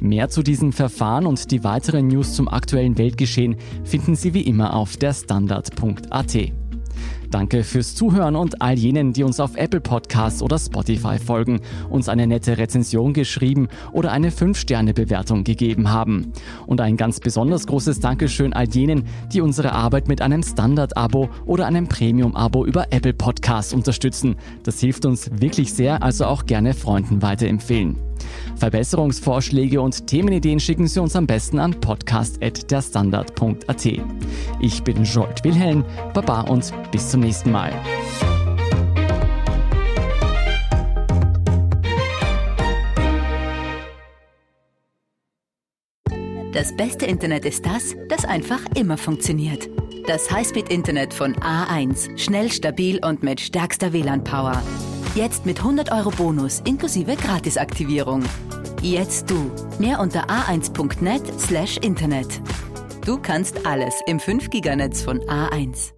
Mehr 0.00 0.28
zu 0.28 0.42
diesem 0.42 0.72
Verfahren 0.72 1.26
und 1.26 1.50
die 1.52 1.62
weiteren 1.62 2.08
News 2.08 2.34
zum 2.34 2.48
aktuellen 2.48 2.98
Weltgeschehen 2.98 3.56
finden 3.84 4.16
Sie 4.16 4.34
wie 4.34 4.42
immer 4.42 4.74
auf 4.74 4.96
der 4.96 5.14
Standard.at. 5.14 6.61
Danke 7.32 7.64
fürs 7.64 7.94
Zuhören 7.94 8.36
und 8.36 8.60
all 8.60 8.78
jenen, 8.78 9.14
die 9.14 9.24
uns 9.24 9.40
auf 9.40 9.56
Apple 9.56 9.80
Podcasts 9.80 10.42
oder 10.42 10.58
Spotify 10.58 11.18
folgen, 11.18 11.60
uns 11.88 12.10
eine 12.10 12.26
nette 12.26 12.58
Rezension 12.58 13.14
geschrieben 13.14 13.68
oder 13.92 14.12
eine 14.12 14.30
5-Sterne-Bewertung 14.30 15.42
gegeben 15.42 15.90
haben. 15.90 16.32
Und 16.66 16.82
ein 16.82 16.98
ganz 16.98 17.20
besonders 17.20 17.66
großes 17.66 18.00
Dankeschön 18.00 18.52
all 18.52 18.68
jenen, 18.68 19.06
die 19.32 19.40
unsere 19.40 19.72
Arbeit 19.72 20.08
mit 20.08 20.20
einem 20.20 20.42
Standard-Abo 20.42 21.30
oder 21.46 21.66
einem 21.66 21.88
Premium-Abo 21.88 22.66
über 22.66 22.92
Apple 22.92 23.14
Podcasts 23.14 23.72
unterstützen. 23.72 24.36
Das 24.62 24.78
hilft 24.80 25.06
uns 25.06 25.30
wirklich 25.32 25.72
sehr, 25.72 26.02
also 26.02 26.26
auch 26.26 26.44
gerne 26.44 26.74
Freunden 26.74 27.22
weiterempfehlen. 27.22 28.11
Verbesserungsvorschläge 28.56 29.80
und 29.80 30.06
Themenideen 30.06 30.60
schicken 30.60 30.86
Sie 30.86 31.00
uns 31.00 31.16
am 31.16 31.26
besten 31.26 31.58
an 31.58 31.80
podcast.derstandard.at. 31.80 33.86
Ich 34.60 34.82
bin 34.82 35.04
Jolt 35.04 35.42
Wilhelm, 35.44 35.84
Baba 36.14 36.42
und 36.42 36.72
bis 36.90 37.10
zum 37.10 37.20
nächsten 37.20 37.50
Mal. 37.50 37.72
Das 46.52 46.76
beste 46.76 47.06
Internet 47.06 47.46
ist 47.46 47.64
das, 47.64 47.94
das 48.08 48.26
einfach 48.26 48.60
immer 48.76 48.98
funktioniert. 48.98 49.70
Das 50.06 50.30
Highspeed-Internet 50.30 51.14
von 51.14 51.34
A1. 51.36 52.18
Schnell, 52.18 52.52
stabil 52.52 53.00
und 53.02 53.22
mit 53.22 53.40
stärkster 53.40 53.92
WLAN-Power. 53.92 54.62
Jetzt 55.14 55.46
mit 55.46 55.58
100 55.58 55.92
Euro 55.92 56.10
Bonus 56.10 56.60
inklusive 56.64 57.16
Gratisaktivierung. 57.16 58.22
Jetzt 58.80 59.30
du. 59.30 59.50
Mehr 59.78 60.00
unter 60.00 60.28
a1.net 60.28 61.22
slash 61.38 61.76
Internet. 61.78 62.40
Du 63.04 63.18
kannst 63.18 63.66
alles 63.66 63.94
im 64.06 64.18
5-Giganetz 64.18 65.02
von 65.02 65.20
A1. 65.20 65.92